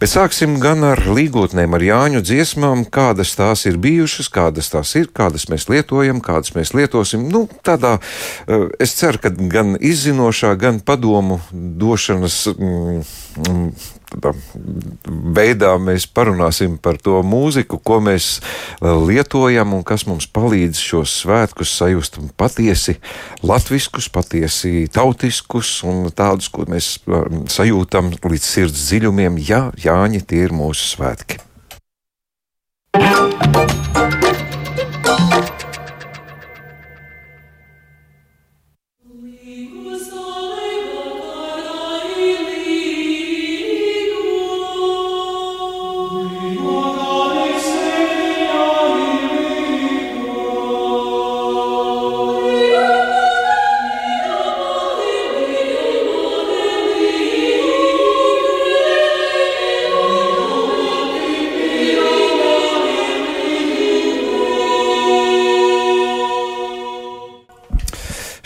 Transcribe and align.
Bet 0.00 0.08
sāksim 0.08 0.54
gan 0.56 0.80
ar 0.88 1.02
līgotnēm, 1.12 1.74
ar 1.76 1.82
Jāņu 1.84 2.22
dziesmām, 2.24 2.86
kādas 2.88 3.34
tās 3.36 3.66
ir 3.68 3.74
bijušas, 3.76 4.30
kādas 4.32 4.72
tās 4.72 4.94
ir, 4.96 5.10
kādas 5.12 5.44
mēs 5.52 5.66
lietojam, 5.68 6.22
kādas 6.24 6.54
mēs 6.56 6.72
lietosim. 6.72 7.26
Nu, 7.28 7.42
tādā, 7.60 7.98
eh, 8.48 8.70
es 8.80 8.94
ceru, 8.96 9.20
ka 9.20 9.28
gan 9.28 9.76
izzinošā, 9.76 10.54
gan 10.56 10.80
padomu 10.80 11.42
došanas. 11.52 12.46
Mm, 12.56 13.04
mm, 13.44 13.72
veidā 15.36 15.74
mēs 15.80 16.06
parunāsim 16.10 16.76
par 16.82 16.98
to 17.02 17.20
mūziku, 17.26 17.78
ko 17.82 18.00
mēs 18.04 18.40
lietojam 18.80 19.74
un 19.76 19.84
kas 19.86 20.06
mums 20.08 20.28
palīdz 20.30 20.80
šos 20.80 21.20
svētkus 21.24 21.74
sajust 21.80 22.18
patiesi 22.40 22.96
latviskus, 23.46 24.10
patiesi 24.12 24.88
tautiskus 24.92 25.80
un 25.86 26.08
tādus, 26.14 26.50
ko 26.52 26.66
mēs 26.70 26.96
um, 27.06 27.44
sajūtam 27.50 28.12
līdz 28.24 28.46
sirds 28.46 28.88
dziļumiem. 28.88 29.38
Jā, 29.50 29.62
Jāņi, 29.80 30.24
tie 30.26 30.44
ir 30.48 30.56
mūsu 30.56 30.96
svētki. 30.96 31.40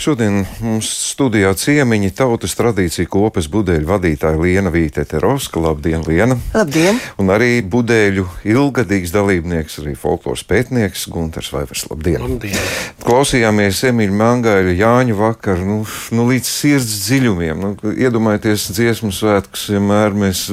Šodien 0.05 0.43
mums 0.61 0.91
studijā 1.15 1.55
ciemiņi 1.57 2.11
tautas 2.13 2.53
tradīcija 2.59 3.09
kopas 3.09 3.47
budeļu 3.49 3.87
vadītāja 3.89 4.37
Liena 4.37 4.69
Vītete 4.69 5.17
Roska. 5.23 5.63
Labdien, 5.65 6.03
Liena! 6.05 6.37
Labdien! 6.53 6.99
Un 7.23 7.33
arī 7.33 7.63
budeļu 7.65 8.27
ilgadīgs 8.45 9.15
dalībnieks, 9.15 9.79
arī 9.81 9.95
folkloras 9.97 10.43
pētnieks 10.45 11.07
Gunters 11.15 11.49
Vaivers. 11.55 11.87
Labdien! 11.89 12.21
Labdien. 12.21 12.69
Klausījāmies 13.01 13.81
Emīļa 13.89 14.19
Mangaļa 14.21 14.77
Jāņu 14.83 15.17
vakaru, 15.23 15.65
nu, 15.71 15.79
nu 16.19 16.29
līdz 16.35 16.53
sirds 16.53 16.99
dziļumiem. 17.07 17.65
Nu, 17.65 17.97
iedomājieties 17.97 18.69
dziesmu 18.77 19.09
svētkus, 19.09 19.71
vienmēr 19.73 20.21
mēs 20.27 20.51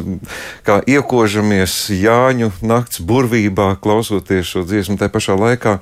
kā 0.64 0.80
iekožamies 0.88 1.76
Jāņu 2.00 2.54
nakts 2.64 3.04
burvībā, 3.04 3.74
klausoties 3.84 4.56
šo 4.56 4.64
dziesmu, 4.64 4.96
tā 4.96 5.12
pašā 5.12 5.36
laikā. 5.36 5.82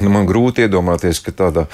Nu, 0.00 0.08
man 0.10 0.24
grūti 0.26 0.64
iedomāties, 0.64 1.20
ka 1.22 1.30
tāda 1.36 1.68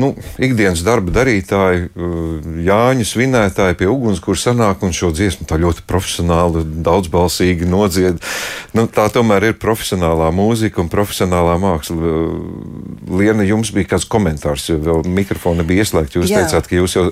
nu, 0.00 0.10
ikdienas 0.42 0.82
darba 0.86 1.12
darītāji, 1.14 1.88
uh, 1.94 2.22
Jāņu 2.64 3.06
svinētāji 3.06 3.78
pie 3.78 3.88
ugunskura 3.90 4.40
sanāk 4.40 4.82
un 4.86 4.94
šo 4.96 5.12
dziesmu 5.14 5.46
tā 5.48 5.58
ļoti 5.60 5.84
profesionāli, 5.88 6.64
daudzbalsīgi 6.84 7.68
nodzied. 7.68 8.20
Nu, 8.74 8.86
tā 8.90 9.06
tomēr 9.12 9.50
ir 9.50 9.58
profesionālā 9.60 10.30
mūzika 10.34 10.82
un 10.82 10.90
profesionālā 10.92 11.56
māksla. 11.62 11.96
Uh, 11.96 13.14
Liena, 13.14 13.44
jums 13.46 13.70
bija 13.74 13.92
kāds 13.94 14.06
komentārs, 14.10 14.66
jo 14.70 14.78
vēl 14.82 15.04
mikrofona 15.06 15.64
bija 15.66 15.84
ieslēgta. 15.84 16.18
Jūs 16.18 16.32
Jā. 16.32 16.42
teicāt, 16.42 16.68
ka 16.70 16.78
jūs 16.78 16.96
jau 16.96 17.04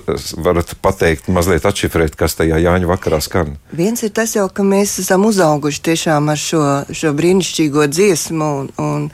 varat 0.43 0.73
pateikt, 0.83 1.29
mazliet 1.33 1.65
atšifrēt, 1.69 2.17
kas 2.19 2.35
tajā 2.39 2.59
Jāņu 2.63 2.89
vakarā 2.89 3.21
skan. 3.23 3.55
Viens 3.71 4.03
ir 4.03 4.11
tas 4.15 4.35
jau, 4.35 4.47
ka 4.49 4.65
mēs 4.67 4.97
esam 5.03 5.27
uzauguši 5.29 5.83
tiešām 5.89 6.31
ar 6.33 6.39
šo, 6.39 6.63
šo 6.91 7.13
brīnišķīgo 7.15 7.87
dziesmu, 7.93 8.49
un, 8.63 8.71
un, 8.81 9.07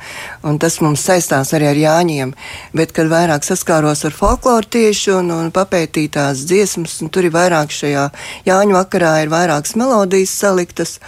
un 0.48 0.62
tas 0.62 0.80
mums 0.84 1.04
saistās 1.06 1.54
arī 1.58 1.70
ar 1.70 1.84
Jāņiem. 1.84 2.34
Bet, 2.74 2.96
kad 2.96 3.12
vairāk 3.12 3.44
sasprāstām, 3.44 3.59
saskāros 3.60 4.06
ar 4.08 4.14
folkloru 4.16 4.68
tieši 4.72 5.12
un, 5.18 5.32
un 5.36 5.50
papētīju 5.52 6.12
tās 6.16 6.46
dziesmas, 6.48 7.02
un 7.04 7.10
tur 7.12 7.26
ir 7.28 7.34
vairāk 7.34 7.74
šajā 7.76 8.06
Jāņu 8.48 8.78
vakarā 8.78 9.18
ir 9.24 9.32
vairākas 9.34 9.76
melodijas 9.76 10.32
saliktas, 10.32 11.00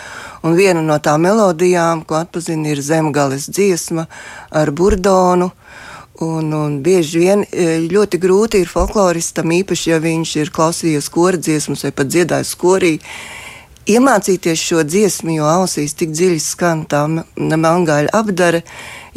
un 0.44 0.58
viena 0.60 0.82
no 0.84 0.98
tām 1.00 1.24
melodijām, 1.24 2.04
ko 2.04 2.20
atpazina, 2.20 2.74
ir 2.74 2.82
zemgales 2.84 3.48
dziesma 3.48 4.08
ar 4.52 4.72
burdonu. 4.72 5.52
Un, 6.22 6.52
un 6.54 6.82
bieži 6.84 7.24
vien 7.24 7.46
e, 7.48 7.80
ļoti 7.88 8.20
grūti 8.22 8.60
ir 8.62 8.70
folkloristam, 8.70 9.48
īpaši, 9.56 9.94
ja 9.94 10.02
viņš 10.04 10.36
ir 10.44 10.52
klausījies 10.54 11.08
kora 11.10 11.40
dziesmas 11.40 11.86
vai 11.88 11.96
pat 11.96 12.12
dziedājis 12.12 12.52
korī, 12.60 12.98
iemācīties 13.90 14.60
šo 14.60 14.84
dziesmu, 14.86 15.38
jo 15.40 15.48
ausīs 15.50 15.96
tik 15.98 16.12
dziļi 16.12 16.42
skan 16.44 16.84
tā 16.92 17.08
melngaļa 17.08 18.12
apdara 18.14 18.66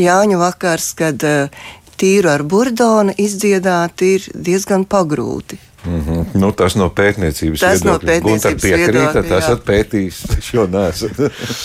Jāņu 0.00 0.40
vakars, 0.40 0.88
kad 0.98 1.22
uh, 1.22 1.66
tīru 2.00 2.30
ar 2.32 2.42
burdonu 2.42 3.14
izdziedāt 3.18 4.04
ir 4.06 4.28
diezgan 4.34 4.84
pagrūti. 4.84 5.60
Mm 5.84 6.00
-hmm. 6.00 6.26
nu, 6.40 6.52
tas 6.52 6.74
no 6.80 6.88
pētniecības 6.88 7.60
tas 7.60 7.82
viedokļa. 7.82 7.92
No 7.92 8.12
pētniecības 8.12 8.62
piekrīt, 8.62 9.28
tas 9.28 9.44
esat 9.44 9.64
pētījis 9.64 10.22
šo 10.40 10.66
nesu. 10.66 11.10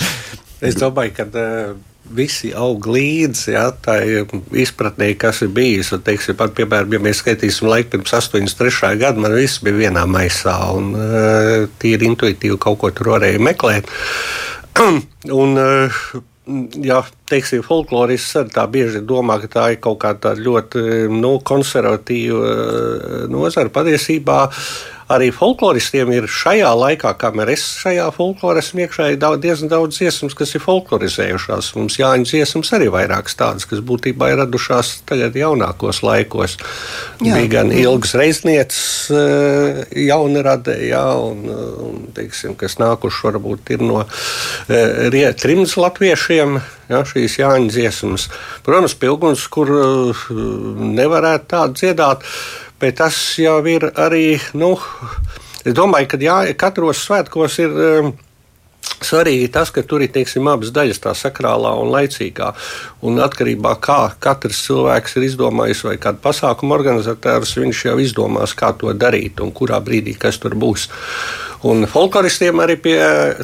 es 0.68 0.76
domāju, 0.76 1.14
ka 1.16 1.24
uh, 1.24 1.78
visi 2.16 2.52
aug 2.56 2.88
līdzi 2.88 3.54
ja, 3.54 3.70
tai 3.72 4.26
izpratnē, 4.52 5.14
kas 5.20 5.42
ir 5.46 5.52
bijis. 5.56 5.92
Un, 5.96 6.02
teiksim, 6.06 6.36
pat, 6.40 6.54
piemēram, 6.58 6.94
ja 6.94 7.00
mēs 7.00 7.22
skaitīsim 7.24 7.70
laiku 7.70 7.96
pirms 7.96 8.14
83. 8.14 8.98
gada, 9.00 9.20
man 9.20 9.36
viss 9.38 9.64
bija 9.64 9.78
vienā 9.86 10.06
maisā 10.10 10.58
un 10.76 10.94
uh, 10.98 11.68
tīri 11.82 12.10
intuitīvi 12.10 12.58
kaut 12.58 12.80
ko 12.82 12.92
tur 12.92 13.14
varēja 13.16 13.40
meklēt. 13.40 13.92
un, 15.42 15.58
uh, 15.58 16.02
ja 16.84 17.02
teiksim, 17.30 17.64
folklorists 17.66 18.38
arī 18.40 18.54
tā 18.56 18.66
bieži 18.72 19.02
domā, 19.06 19.40
ka 19.44 19.50
tā 19.54 19.66
ir 19.74 19.82
kaut 19.84 20.00
kāda 20.04 20.36
ļoti 20.38 21.10
nu, 21.14 21.38
konservatīva 21.46 22.54
eh, 22.54 23.28
nozara. 23.32 23.72
Patiesībā 23.74 24.40
arī 25.10 25.30
folkloristiem 25.34 26.12
ir 26.14 26.28
šajā 26.30 26.70
laikā, 26.78 27.16
kamēr 27.20 27.54
es 27.56 27.64
šajā 27.82 28.06
folklorā 28.14 28.62
esmu 28.62 28.84
iekšā, 28.86 29.10
ir 29.14 29.20
daudz, 29.22 29.42
diezgan 29.44 29.72
daudz 29.72 29.98
dziesmas, 29.98 30.36
kas 30.38 30.54
ir 30.54 30.64
folklorizējušās. 30.64 31.72
Mums 31.80 31.98
jāņem 32.00 32.28
dziesmas 32.30 32.72
arī 32.78 32.92
vairākas 32.94 33.38
tādas, 33.40 33.66
kas 33.70 33.82
būtībā 33.86 34.32
ir 34.32 34.42
radušās 34.44 35.00
tagad 35.10 35.38
jaunākos 35.40 36.04
laikos. 36.06 36.60
Jā. 37.24 37.40
Bija 37.40 37.54
gan 37.58 37.74
ilgas 37.74 38.14
reiznieces, 38.20 39.10
eh, 39.10 39.82
jauna 40.06 40.46
radē, 40.46 40.78
jā, 40.92 41.06
un, 41.26 41.46
un 41.90 42.10
teiksim, 42.16 42.54
kas 42.60 42.78
nākuši 42.82 43.26
varbūt 43.30 43.74
ir 43.76 43.86
no 43.86 44.04
eh, 44.70 45.34
trims 45.40 45.78
latviešiem. 45.80 46.60
Ja, 46.90 47.04
šīs 47.06 47.36
Jāņa 47.38 47.70
dziesmas. 47.70 48.24
Protams, 48.66 48.96
pilgums, 48.98 49.44
kur 49.54 49.70
uh, 49.70 50.24
nevarētu 50.98 51.46
tādu 51.52 51.78
dziedāt, 51.78 52.26
bet 52.80 53.00
tas 53.02 53.18
jau 53.40 53.60
ir 53.70 53.90
arī. 53.96 54.40
Nu, 54.54 54.76
es 55.64 55.76
domāju, 55.78 56.14
ka 56.14 56.24
jā, 56.24 56.40
katros 56.60 57.06
svētkos 57.06 57.62
ir. 57.66 57.78
Um, 57.92 58.18
Svarīgi 59.00 59.48
tas, 59.52 59.70
ka 59.72 59.80
tur 59.88 60.04
ir 60.04 60.10
teiksim, 60.12 60.48
abas 60.52 60.74
daļas, 60.76 61.00
tā 61.04 61.14
sakrālā 61.16 61.72
un 61.80 61.92
laicīgā. 61.94 62.50
Un 63.08 63.20
atkarībā 63.24 63.76
no 63.76 63.80
tā, 63.80 63.82
kā 63.86 64.00
katrs 64.26 64.60
cilvēks 64.66 65.16
ir 65.20 65.28
izdomājis, 65.28 65.84
vai 65.88 65.96
kādu 66.02 66.20
pasākumu 66.24 66.76
organizators, 66.76 67.56
viņš 67.60 67.86
jau 67.86 67.96
izdomās, 68.04 68.56
kā 68.60 68.74
to 68.80 68.92
darīt 68.92 69.40
un 69.44 69.54
kurā 69.56 69.80
brīdī 69.84 70.18
kas 70.20 70.40
tur 70.44 70.56
būs. 70.60 70.90
Un 71.68 71.84
folkloristiem 71.92 72.62
arī 72.64 72.78
pie 72.80 72.96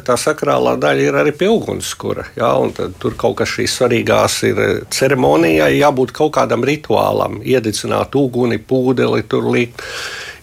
tā 0.06 0.14
sakrālā 0.16 0.76
daļa 0.80 1.02
ir 1.04 1.16
arī 1.20 1.34
pie 1.36 1.50
ugunskura. 1.52 2.24
Ja, 2.38 2.54
tur 3.00 3.16
kaut 3.20 3.36
kas 3.42 3.52
šīs 3.52 3.74
svarīgās 3.76 4.38
ir 4.48 4.60
ceremonijai, 4.88 5.74
jābūt 5.76 6.14
kaut 6.16 6.32
kādam 6.38 6.64
rituālam, 6.64 7.42
iededzināt 7.44 8.16
uguni, 8.16 8.56
pūdeli, 8.56 9.26
tur 9.28 9.50
likt 9.52 9.84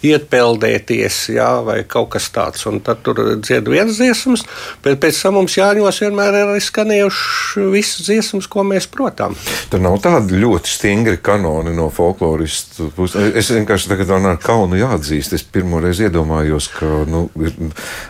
iet 0.03 0.27
peldēties, 0.31 1.19
jā, 1.33 1.49
vai 1.65 1.79
kaut 1.87 2.11
kas 2.15 2.27
tāds. 2.33 2.65
Un 2.69 2.81
tad 2.83 3.03
tur 3.05 3.19
dzied 3.39 3.67
viens 3.71 3.95
dziesmas, 3.97 4.43
bet 4.83 4.99
pēc 5.03 5.21
tam 5.23 5.37
mums 5.39 5.55
jāņos 5.57 6.01
vienmēr 6.03 6.39
ir 6.43 6.63
skanējuši 6.63 7.67
visas 7.73 8.07
dziesmas, 8.07 8.49
ko 8.51 8.65
mēs 8.67 8.89
protam. 8.91 9.37
Tur 9.71 9.83
nav 9.83 9.99
tādi 10.03 10.39
ļoti 10.41 10.73
stingri 10.73 11.19
kanoni 11.23 11.73
no 11.75 11.89
folkloristu 11.93 12.89
puses. 12.95 13.31
Es 13.39 13.51
vienkārši 13.53 13.93
tagad 13.93 14.11
ar 14.17 14.39
kaunu 14.43 14.77
jāatzīst. 14.79 15.35
Es 15.37 15.45
pirmoreiz 15.47 16.01
iedomājos, 16.03 16.69
ka 16.75 16.89
nu, 17.09 17.25
ir, 17.39 17.55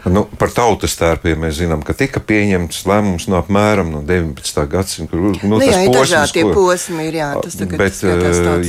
nu, 0.10 0.26
par 0.40 0.54
tautas 0.56 0.98
tērpiem 1.00 1.46
mēs 1.46 1.60
zinām, 1.62 1.84
ka 1.86 1.96
tika 1.98 2.24
pieņemts 2.24 2.84
lēmums 2.90 3.30
no 3.30 3.40
apmēram 3.42 3.92
no 3.94 4.04
19. 4.08 4.66
gadsimta. 4.72 5.20
Nu, 5.20 5.34
nu, 5.44 5.62
tas 5.62 5.78
jā, 5.78 5.86
posms, 5.94 6.36
ko, 6.36 6.54
posmi 6.58 7.08
ir, 7.10 7.20
jā, 7.22 7.30
tas 7.44 7.58
tagad 7.60 7.84
bet, 7.84 8.02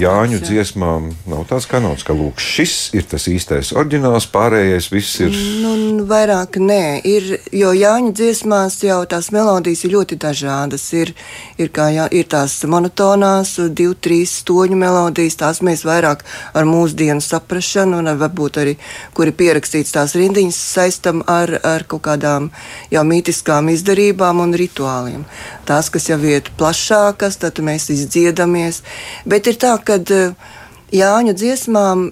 Jāņu 0.04 0.40
dziesmām 0.44 1.10
nav 1.30 1.44
tāds 1.48 1.68
kanons, 1.70 2.04
ka 2.06 2.16
lūk, 2.16 2.42
šis 2.42 2.76
ir 2.96 3.06
tas 3.14 3.28
īstais 3.30 3.70
oriģināls, 3.76 4.26
pārējais 4.34 4.88
viss 4.90 5.20
ir. 5.22 5.34
Nu, 5.62 6.02
vairāk 6.08 6.58
nē, 6.58 7.00
ir, 7.06 7.28
jo 7.54 7.70
Jāņa 7.74 8.10
dziesmās 8.16 8.80
jau 8.82 9.00
tās 9.10 9.30
melodijas 9.34 9.84
ir 9.86 9.94
ļoti 9.94 10.18
dažādas. 10.20 10.86
Ir, 10.98 11.12
ir, 11.60 11.70
kā, 11.74 11.88
jā, 11.94 12.08
ir 12.10 12.26
tās 12.32 12.56
monotonās, 12.70 13.54
divu, 13.70 13.94
trīs 13.94 14.34
stoņu 14.42 14.78
melodijas, 14.80 15.38
tās 15.44 15.62
mēs 15.66 15.84
vairāk 15.86 16.24
ar 16.54 16.66
mūsdienu 16.68 17.22
saprašanu 17.24 18.00
un 18.02 18.10
ar, 18.10 18.18
varbūt 18.24 18.58
arī, 18.64 18.74
kuri 19.14 19.34
pierakstīts 19.38 19.94
tās 19.94 20.16
rindiņas 20.18 20.58
saistam 20.74 21.22
ar, 21.30 21.54
ar 21.62 21.86
kaut 21.88 22.04
kādām 22.08 22.50
jau 22.92 23.06
mītiskām 23.06 23.70
izdarībām 23.74 24.42
un 24.42 24.56
rituāliem. 24.58 25.22
Tās, 25.68 25.92
kas 25.94 26.10
jau 26.10 26.18
ir 26.26 26.50
plašākas, 26.58 27.38
tad 27.44 27.62
mēs 27.62 27.88
izdziedamies. 27.94 28.82
Bet 29.28 29.50
ir 29.50 29.60
tā, 29.62 29.78
ka 29.78 30.02
Jāņa 30.94 31.32
dziesmām 31.34 32.10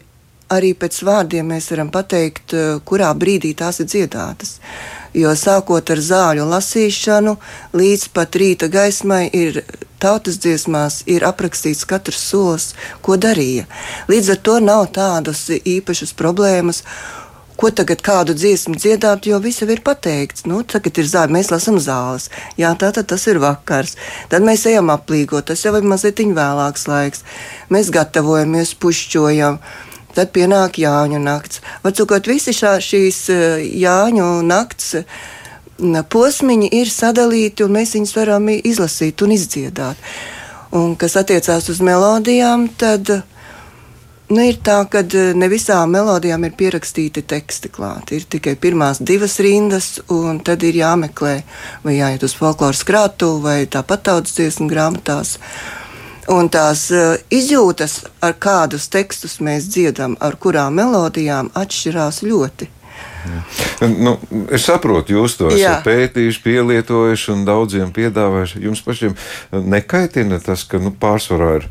arī 0.53 0.73
pēc 0.79 1.03
vārdiem 1.07 1.55
mēs 1.55 1.71
varam 1.73 1.91
pateikt, 1.93 2.53
eh, 2.55 2.81
kurā 2.85 3.13
brīdī 3.17 3.55
tās 3.57 3.81
ir 3.81 3.87
dziedātas. 3.87 4.59
Jo 5.15 5.33
sākot 5.37 5.91
ar 5.91 6.01
zāļu 6.01 6.45
lasīšanu 6.49 7.37
līdz 7.77 8.09
pat 8.15 8.39
rīta 8.41 8.69
gaismai 8.73 9.29
ir 9.33 9.65
tautas 10.03 10.39
dziesmās 10.43 11.03
ir 11.07 11.27
aprakstīts 11.27 11.87
katrs 11.89 12.23
solis, 12.31 12.73
ko 13.05 13.17
darīja. 13.17 13.67
Līdz 14.11 14.31
ar 14.35 14.41
to 14.49 14.61
nav 14.61 14.87
tādas 14.97 15.47
īpašas 15.51 16.15
problēmas. 16.19 16.83
Ko 17.53 17.69
tagad 17.71 18.01
kādu 18.03 18.35
dziesmu 18.35 18.75
dziedāt, 18.81 19.29
jo 19.29 19.37
viss 19.39 19.61
jau 19.63 19.69
ir 19.71 19.83
pateikts. 19.85 20.47
Nu, 20.51 20.63
tagad 20.67 20.99
ir 20.99 21.07
zāle, 21.07 21.31
mēs 21.37 21.53
lasām 21.53 21.77
zāles. 21.79 22.31
Jā, 22.59 22.73
tā 22.81 22.89
tad 22.97 23.07
tas 23.13 23.27
ir 23.31 23.39
vakars. 23.39 23.95
Tad 24.33 24.43
mēs 24.43 24.65
ejam 24.67 24.91
aplīgot, 24.91 25.47
tas 25.53 25.63
jau 25.63 25.75
ir 25.79 25.87
mazliet 25.87 26.25
vēlāks 26.25 26.89
laiks. 26.91 27.23
Mēs 27.71 27.93
gatavojamies, 27.95 28.75
pušķojam. 28.83 29.61
Tad 30.17 30.33
pienāk 30.35 30.79
Jāņu 30.83 31.21
nakts. 31.23 31.63
Vecākot, 31.85 32.29
visi 32.29 32.55
šā, 32.57 32.77
šīs 32.85 33.23
eh, 33.33 33.63
Jāņu 33.83 34.29
nakts 34.45 34.95
posmiņi 35.83 36.69
ir 36.79 36.91
sadalīti, 36.93 37.65
un 37.65 37.77
mēs 37.79 37.97
viņus 37.97 38.15
varam 38.17 38.49
izlasīt 38.53 39.23
un 39.25 39.33
izdziedāt. 39.35 39.99
Un, 40.73 40.95
kas 40.97 41.19
attiecās 41.21 41.69
uz 41.69 41.81
melodijām, 41.85 42.69
tad 42.81 43.11
nu, 44.33 44.41
ir 44.41 44.59
tā, 44.65 44.79
ka 44.89 45.03
eh, 45.05 45.33
ne 45.37 45.49
visām 45.53 45.93
melodijām 45.93 46.47
ir 46.49 46.57
pierakstīti 46.57 47.25
teksti 47.29 47.71
klāti. 47.73 48.21
Ir 48.21 48.29
tikai 48.37 48.57
pirmās 48.61 49.03
divas 49.03 49.39
rindas, 49.45 49.95
un 50.13 50.41
tad 50.45 50.65
ir 50.65 50.81
jāmeklē, 50.81 51.35
vai 51.85 51.99
jāiet 51.99 52.25
uz 52.25 52.37
folkloras 52.39 52.85
krātu, 52.89 53.35
vai 53.45 53.63
tāpat 53.71 54.09
tautas 54.09 54.37
dziesmu 54.39 54.69
grāmatās. 54.71 55.39
Un 56.31 56.47
tās 56.55 56.85
uh, 56.95 57.17
izjūtas, 57.35 58.03
ar 58.23 58.37
kādus 58.39 58.87
tekstus 58.93 59.41
mēs 59.43 59.67
dziedam, 59.73 60.15
ar 60.23 60.37
kurām 60.39 60.79
melodijām, 60.79 61.51
atšķirās 61.59 62.23
ļoti. 62.23 62.71
Nu, 63.83 64.17
es 64.51 64.65
saprotu, 64.67 65.15
jūs 65.17 65.37
to 65.39 65.51
esat 65.55 65.85
pētījuši, 65.87 66.43
pielietojuši 66.43 67.33
un 67.35 67.45
daudziem 67.47 67.91
piedāvājuši. 67.95 68.63
Jums 68.67 68.83
pašiem 68.87 69.15
nekaitina 69.53 70.39
tas, 70.43 70.65
ka 70.67 70.81
nu, 70.83 70.91
pārsvarā 71.03 71.53
ir 71.61 71.69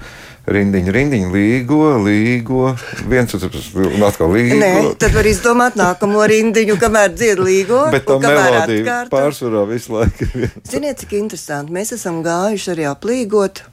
rindiņa, 0.52 0.94
rindiņa, 0.96 1.32
līgo, 1.32 1.82
līgo, 2.02 2.72
viens 3.12 3.36
otrs 3.38 3.72
un 3.78 4.06
atkal 4.08 4.32
līgo. 4.34 4.58
Nē, 4.62 4.72
tad 5.02 5.16
var 5.16 5.28
izdomāt 5.30 5.78
nākamo 5.80 6.24
rindiņu, 6.32 6.78
kamēr 6.82 7.12
dzied 7.14 7.44
līgo. 7.44 7.84
Bet 7.94 8.08
tā 8.08 8.18
melodija 8.24 9.02
pārsvarā 9.12 9.66
visu 9.70 10.00
laiku. 10.00 10.32
Ziniet, 10.72 11.04
cik 11.04 11.20
interesanti. 11.20 11.76
Mēs 11.76 11.94
esam 12.00 12.24
gājuši 12.26 12.74
arī 12.76 12.90
aplīgot 12.92 13.66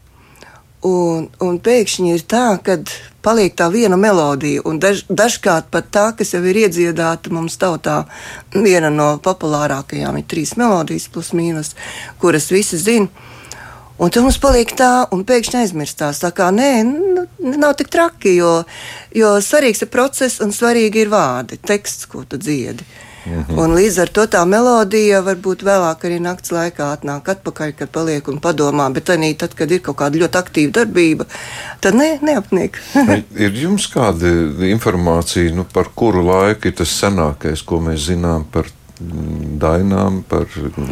Un, 0.86 1.24
un 1.42 1.56
pēkšņi 1.58 2.12
ir 2.14 2.22
tā, 2.30 2.52
ka 2.62 2.76
paliek 3.26 3.54
tā 3.58 3.66
viena 3.72 3.96
melodija, 3.98 4.62
un 4.68 4.78
daž, 4.78 5.02
dažkārt 5.10 5.72
pat 5.74 5.88
tā, 5.90 6.04
kas 6.14 6.36
jau 6.36 6.42
ir 6.46 6.60
iedziedāta 6.60 7.32
mums 7.34 7.58
tautā, 7.58 8.04
viena 8.54 8.92
no 8.94 9.16
populārākajām 9.24 10.20
ir 10.20 10.28
trīs 10.30 10.54
melodijas, 10.60 11.08
plus 11.10 11.32
mīnus, 11.34 11.74
kuras 12.22 12.46
visi 12.54 12.78
zina. 12.78 13.26
Un 13.98 14.12
tur 14.14 14.22
mums 14.22 14.38
paliek 14.38 14.70
tā, 14.78 15.08
un 15.10 15.24
pēkšņi 15.26 15.58
aizmirstās. 15.64 16.20
Tā 16.22 16.30
kā 16.30 16.52
nē, 16.54 16.70
nu, 16.86 17.24
nav 17.58 17.74
tik 17.80 17.90
traki, 17.90 18.36
jo, 18.38 18.52
jo 19.10 19.34
svarīgs 19.42 19.82
ir 19.82 19.90
process 19.90 20.38
un 20.44 20.54
svarīgi 20.54 21.02
ir 21.02 21.10
vārdi, 21.10 21.58
teksts, 21.58 22.06
ko 22.06 22.22
tu 22.22 22.38
dziedi. 22.38 22.86
Mhm. 23.28 23.58
Un 23.58 23.74
līdz 23.76 23.98
ar 24.04 24.12
to 24.14 24.24
tā 24.30 24.42
melodija 24.48 25.20
varbūt 25.26 25.64
vēlāk 25.66 25.98
arī 26.08 26.18
naktas 26.24 26.52
laikā 26.54 26.84
atnāk 26.96 27.28
atpakaļ, 27.34 27.74
kad 27.78 27.88
paliek 27.94 28.28
un 28.28 28.40
padomā, 28.44 28.88
bet 28.94 29.06
arī 29.14 29.30
tad, 29.38 29.54
kad 29.58 29.70
ir 29.70 29.80
kaut 29.84 29.98
kāda 30.00 30.20
ļoti 30.22 30.36
aktīva 30.40 30.72
darbība, 30.80 31.24
tad 31.84 31.92
ne, 31.98 32.10
neapniek. 32.22 32.72
ir 33.46 33.52
jums 33.62 33.88
kāda 33.92 34.26
informācija, 34.70 35.54
nu, 35.54 35.64
par 35.64 35.86
kuru 35.94 36.24
laiku 36.26 36.70
ir 36.70 36.74
tas 36.80 36.90
senākais, 37.02 37.64
ko 37.66 37.80
mēs 37.84 38.00
zinām 38.10 38.42
par 38.52 38.64
dainām, 39.00 40.22
par 40.28 40.46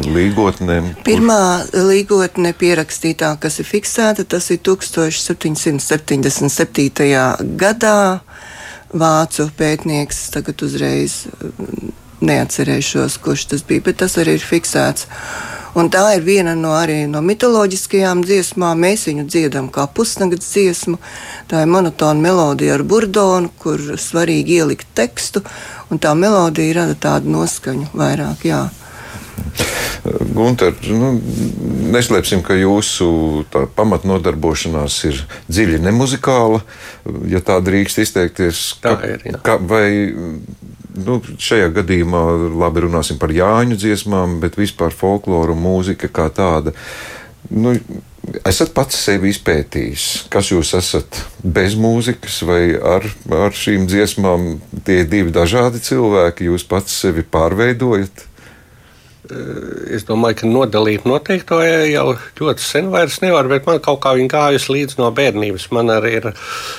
līgotnēm. 0.07 0.83
Pirmā 1.05 1.63
līgotne 1.73 2.53
pierakstītā, 2.57 3.39
kas 3.41 3.59
ir 3.59 3.65
fiksēta, 3.67 4.23
tas 4.23 4.51
ir 4.53 4.59
1777. 4.63 7.45
gadā. 7.59 8.19
Vācu 8.87 9.51
pētnieks 9.59 10.31
tagad 10.31 10.63
uzreiz 10.63 11.27
neatcerēšos, 12.21 13.19
kurš 13.23 13.45
tas 13.53 13.63
bija, 13.67 13.85
bet 13.89 14.01
tas 14.03 14.17
arī 14.21 14.37
ir 14.37 14.45
fiksēts. 14.45 15.07
Un 15.77 15.91
tā 15.93 16.01
ir 16.15 16.23
viena 16.25 16.55
no, 16.57 16.73
no 17.11 17.19
mitoloģiskajām 17.21 18.23
dziesmām. 18.25 18.79
Mēs 18.81 19.05
viņu 19.09 19.27
dziedam 19.29 19.67
kā 19.69 19.85
pusnakts 19.85 20.49
dziesmu. 20.55 20.97
Tā 21.51 21.61
ir 21.61 21.69
monotona 21.69 22.17
melodija 22.17 22.79
ar 22.79 22.83
burdonu, 22.87 23.51
kur 23.61 23.83
svarīgi 24.01 24.57
ielikt 24.57 24.89
tekstu, 24.97 25.43
un 25.93 26.01
tā 26.01 26.15
melodija 26.17 26.79
rada 26.79 26.97
tādu 26.97 27.29
noskaņu 27.35 27.91
vairāk. 27.93 28.47
Jā. 28.49 28.63
Gunter, 30.33 30.73
nu, 30.89 31.11
neslēpsim, 31.93 32.41
ka 32.45 32.55
jūsu 32.57 33.45
pamatnodarbošanās 33.77 34.97
ir 35.09 35.21
dziļi 35.49 35.81
nemuzikāla, 35.83 36.61
ja 37.29 37.41
tā 37.45 37.59
drīkst 37.61 38.01
izteikties. 38.01 38.63
Tā 38.81 38.95
ir. 39.05 39.25
Jā. 39.29 39.41
Ka, 39.45 39.57
vai 39.61 39.89
nu, 41.05 41.19
šajā 41.21 41.69
gadījumā 41.75 42.23
labi 42.57 42.85
runāsim 42.87 43.19
par 43.21 43.33
Jāņu 43.35 43.77
dziesmām, 43.79 44.39
bet 44.43 44.59
vispār 44.59 44.95
folkloru 44.95 45.55
mūzika 45.57 46.09
kā 46.13 46.27
tāda. 46.33 46.73
Nu, 47.53 47.75
esat 48.47 48.73
pats 48.75 48.97
sevi 49.07 49.31
izpētījis, 49.31 50.07
kas 50.33 50.51
jūs 50.51 50.73
esat 50.77 51.21
bez 51.43 51.77
mūzikas 51.79 52.41
vai 52.47 52.61
ar, 52.75 53.05
ar 53.31 53.55
šīm 53.55 53.87
dziesmām. 53.89 54.57
Tie 54.87 55.01
ir 55.03 55.11
divi 55.11 55.33
dažādi 55.35 55.81
cilvēki, 55.83 56.49
jūs 56.51 56.67
pats 56.67 56.95
sevi 57.03 57.23
pārveidojat. 57.23 58.25
Eh, 59.27 59.95
es 59.97 60.05
domāju, 60.07 60.37
ka 60.41 60.47
nodalīt 60.47 61.05
noteikti 61.07 61.47
to 61.49 61.59
jau 61.63 62.13
ļoti 62.39 62.63
sen 62.63 62.91
vairs 62.93 63.19
nevar, 63.23 63.49
bet 63.51 63.65
man 63.67 63.81
kaut 63.83 63.99
kā 64.03 64.13
viņa 64.15 64.31
gājusi 64.31 64.73
līdz 64.73 64.99
no 65.01 65.09
bērnības. 65.15 65.67
Man 65.75 65.91
arī 65.91 66.13
ir, 66.19 66.27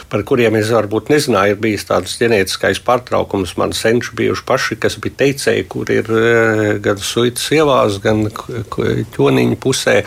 par 0.08 0.24
kuriem 0.28 0.56
es 0.60 0.70
varbūt 0.72 1.10
nezināju, 1.12 1.56
ir 1.56 1.60
bijis 1.60 1.84
tāds 1.88 2.16
ģenētiskais 2.20 2.80
pārtraukums. 2.86 3.56
Man 3.60 3.74
senči 3.76 4.14
bijuši 4.16 4.46
paši, 4.48 4.78
kas 4.80 4.96
bija 5.02 5.18
teicēji, 5.24 5.66
kur 5.68 5.92
ir 5.92 6.08
eh, 6.08 6.72
gan 6.84 7.02
suitas 7.02 7.50
ievās, 7.52 8.00
gan 8.04 8.28
ķoniņu 8.30 9.60
pusē 9.60 10.00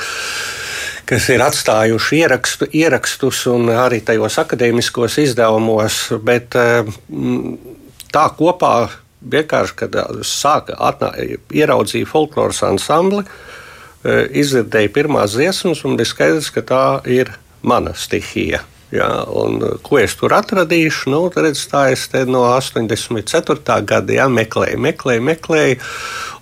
kas 1.12 1.26
ir 1.34 1.42
atstājuši 1.44 2.22
ierakstu, 2.24 2.70
ierakstus 2.80 3.44
un 3.52 3.68
arī 3.76 4.00
tajos 4.08 4.38
akadēmiskos 4.46 5.20
izdevumos, 5.26 6.06
bet 6.24 6.56
eh, 6.58 6.88
tā 8.16 8.28
kopā 8.38 8.76
vienkārši, 9.22 9.78
kad 9.84 9.98
sāka 10.28 10.78
atnā, 10.80 11.12
ieraudzīja 11.54 12.10
folkloras 12.10 12.64
ansambli, 12.66 13.26
izdzirdēja 14.04 14.92
pirmās 14.94 15.38
dziesmas, 15.38 15.84
un 15.86 15.98
bija 16.00 16.10
skaidrs, 16.10 16.50
ka 16.54 16.66
tā 16.66 16.84
ir 17.10 17.34
mana 17.62 17.94
stihija. 17.98 18.64
Ja, 18.92 19.08
un, 19.24 19.62
ko 19.86 20.02
es 20.02 20.18
tur 20.20 20.34
atradīšu? 20.36 21.14
Nu, 21.14 21.22
redz, 21.32 21.62
tā 21.72 21.86
es 21.94 22.10
no 22.28 22.44
84. 22.50 23.78
gada 23.88 24.18
ja, 24.18 24.26
meklēju, 24.28 24.82
meklēju, 24.84 25.24
meklēju. 25.30 25.78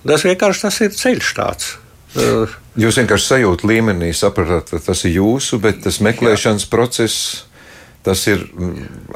Tas 0.10 0.26
vienkārši 0.26 0.66
tas 0.66 0.80
ir 0.82 0.96
ceļš 0.98 1.36
tāds. 1.38 1.76
Jūs 2.80 2.98
vienkārši 2.98 3.28
sajūta 3.36 3.70
līmenī 3.70 4.10
sapratāt, 4.18 4.72
ka 4.74 4.82
tas 4.82 5.04
ir 5.06 5.20
jūsu, 5.20 5.60
bet 5.62 5.84
tas 5.84 6.00
meklēšanas 6.02 6.66
Jā. 6.66 6.72
process 6.72 7.44
Tas 8.10 8.24
ir 8.26 8.40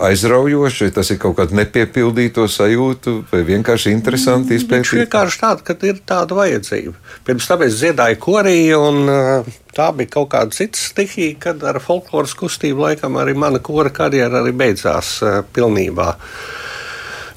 aizraujoši, 0.05 0.83
vai 0.85 0.93
tas 0.93 1.07
ir 1.09 1.17
kaut 1.17 1.33
kāda 1.39 1.55
nepiepildīta 1.57 2.43
sajūta, 2.45 3.13
vai 3.31 3.39
vienkārši 3.47 3.89
interesanti 3.89 4.53
mm, 4.53 4.59
izpētīt? 4.59 4.83
Viņš 4.83 4.99
vienkārši 4.99 5.39
tāds, 5.41 5.63
ka 5.65 5.73
ir 5.89 6.01
tāda 6.05 6.37
vajadzība. 6.37 6.93
Pirms 7.25 7.47
tam 7.49 7.63
es 7.65 7.79
dziedāju 7.79 8.19
korī, 8.21 8.59
un 8.77 8.99
uh, 9.09 9.47
tā 9.73 9.87
bija 9.97 10.11
kaut 10.19 10.29
kāda 10.35 10.53
cita 10.53 10.77
stihija, 10.77 11.39
kad 11.47 11.65
ar 11.65 11.79
folkloras 11.81 12.35
kustību 12.37 12.85
laikam 12.85 13.17
arī 13.17 13.33
mana 13.33 13.63
kora 13.65 13.89
karjera 13.89 14.43
arī 14.43 14.53
beidzās 14.61 15.15
uh, 15.25 15.39
pilnībā. 15.57 16.11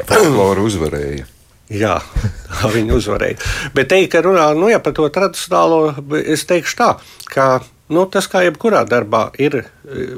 Folklora 0.03 0.67
uzvarēja. 0.67 1.25
Jā, 1.73 1.97
viņi 2.77 2.99
uzvarēja. 3.01 3.41
Bet 3.73 3.89
teikt, 3.95 4.13
ka 4.13 4.27
runā 4.29 4.51
nu, 4.61 4.69
ja, 4.69 4.83
par 4.85 4.93
to 5.01 5.09
tradicionālo, 5.09 5.97
es 6.21 6.45
teikšu 6.53 6.79
tā, 6.85 6.93
ka 7.33 7.49
Nu, 7.87 8.03
tas, 8.11 8.27
kā 8.27 8.41
jebkurā 8.43 8.81
darbā, 8.83 9.29
ir 9.39 9.61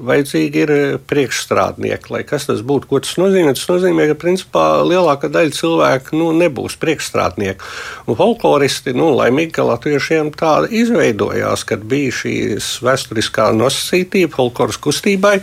vajadzīgi 0.09 0.61
ir 0.63 0.71
priekšstrādnieki. 1.05 2.09
Lai 2.15 2.23
kas 2.25 2.47
tas 2.49 2.63
būtu, 2.65 2.89
ko 2.89 3.01
tas 3.05 3.19
nozīmē? 3.21 3.53
Tas 3.59 3.67
nozīmē, 3.69 4.07
ka 4.09 4.17
principā 4.23 4.63
lielākā 4.89 5.29
daļa 5.35 5.53
cilvēku 5.59 6.17
nu, 6.17 6.31
nebūs 6.39 6.79
priekšstrādnieki. 6.81 7.69
Un 8.09 8.17
folkloristi, 8.17 8.97
nu, 8.97 9.11
laimīgi, 9.19 9.53
ka 9.59 9.69
latviešiem 9.69 10.33
tāda 10.41 10.73
izveidojās, 10.81 11.67
kad 11.69 11.85
bija 11.85 12.17
šīs 12.23 12.79
vēsturiskā 12.89 13.51
nosacītība 13.61 14.33
folkloras 14.39 14.81
kustībai. 14.89 15.37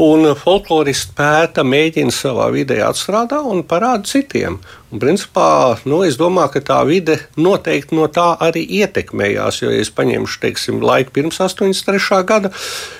Un 0.00 0.30
folkloristi 0.40 1.12
pēta, 1.18 1.66
mēģina 1.68 2.16
savā 2.16 2.48
vidē 2.54 2.80
atstrādāt 2.86 3.44
un 3.44 3.60
parāda 3.68 4.08
citiem. 4.08 4.56
Un, 4.92 5.00
principā, 5.00 5.78
nu, 5.88 6.02
es 6.04 6.18
domāju, 6.20 6.50
ka 6.52 6.60
tā 6.68 6.78
vide 6.84 7.14
noteikti 7.40 7.96
no 7.96 8.10
tā 8.12 8.34
arī 8.44 8.60
ietekmējās. 8.76 9.62
Jo, 9.62 9.70
ja 9.72 9.80
es 9.80 9.88
paņemšu 9.88 10.42
teiksim, 10.42 10.82
laiku 10.84 11.14
pirms 11.16 11.38
83. 11.40 12.18
gada, 12.28 12.50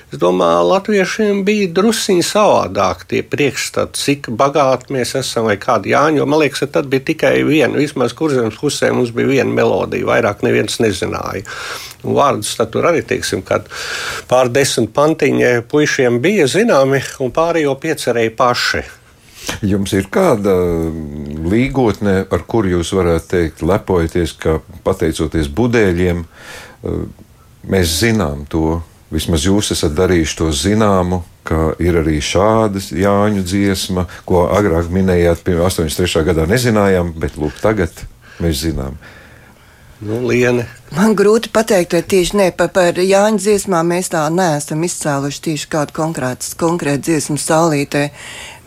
es 0.09 0.17
domāju, 0.17 0.63
latviešiem 0.71 1.43
bija 1.45 1.67
drusciņi 1.77 2.23
savādāk 2.25 3.03
tie 3.11 3.21
priekšstati, 3.21 4.01
cik 4.01 4.31
bagāti 4.39 4.95
mēs 4.97 5.13
esam 5.21 5.45
vai 5.51 5.59
kādi 5.61 5.93
jāņem. 5.93 6.25
Man 6.25 6.41
liekas, 6.41 6.63
ka 6.65 6.79
tad 6.79 6.89
bija 6.89 7.05
tikai 7.11 7.35
viena, 7.45 7.77
vismaz 7.77 8.17
kurzemes 8.17 8.57
pusē 8.57 8.89
mums 8.89 9.13
bija 9.13 9.29
viena 9.29 9.53
melodija, 9.53 10.09
vairāk 10.09 10.41
neviens 10.47 10.81
nezināja. 10.81 11.45
Un 12.01 12.17
vārdus 12.17 12.57
tur 12.73 12.89
arī, 12.89 13.05
teiksim, 13.05 13.45
kad 13.45 13.69
pār 14.33 14.49
desmit 14.49 14.95
pantiņi 14.97 15.53
puišiem 15.69 16.17
bija 16.25 16.49
zināmi, 16.49 17.05
un 17.21 17.37
pārējo 17.37 17.77
piecerēja 17.85 18.33
paši. 18.41 18.85
Jums 19.63 19.93
ir 19.95 20.07
kāda 20.11 20.53
līgotne, 21.51 22.23
ar 22.31 22.45
kuru 22.47 22.77
jūs 22.77 22.93
varētu 22.95 23.29
teikt, 23.33 23.63
lepojaties, 23.65 24.35
ka 24.39 24.59
pateicoties 24.85 25.51
budēļiem, 25.51 26.23
eh, 26.23 27.03
mēs 27.67 27.99
zinām 27.99 28.47
to. 28.49 28.81
Vismaz 29.13 29.43
jūs 29.45 29.69
esat 29.75 29.93
darījuši 29.93 30.37
to 30.39 30.47
zināmu, 30.57 31.21
ka 31.45 31.75
ir 31.79 31.99
arī 31.99 32.17
šāda 32.17 32.81
Jāņu 32.81 33.43
dziesma, 33.45 34.07
ko 34.25 34.47
agrāk 34.49 34.89
minējāt, 34.89 35.43
pirms 35.45 35.77
83. 35.77 36.23
gadā 36.25 36.47
nezinājām, 36.49 37.13
bet 37.13 37.37
lūk, 37.37 37.59
tagad 37.61 37.91
mēs 38.41 38.63
zinām. 38.65 38.97
Nu, 40.03 40.19
liene. 40.27 40.65
Man 40.93 41.15
grūti 41.15 41.51
pateikt, 41.53 41.93
vai 41.95 42.01
tieši 42.03 42.37
ne, 42.37 42.47
par, 42.55 42.69
par 42.75 42.97
Jāņa 42.99 43.39
dziesmām 43.39 43.93
mēs 43.93 44.11
tā 44.11 44.25
neesam 44.33 44.83
izcēluši 44.83 45.41
tieši 45.47 45.69
kādu 45.71 45.95
konkrētu, 45.95 46.49
konkrētu 46.59 47.07
dziesmu 47.07 47.37
saulītē. 47.39 48.03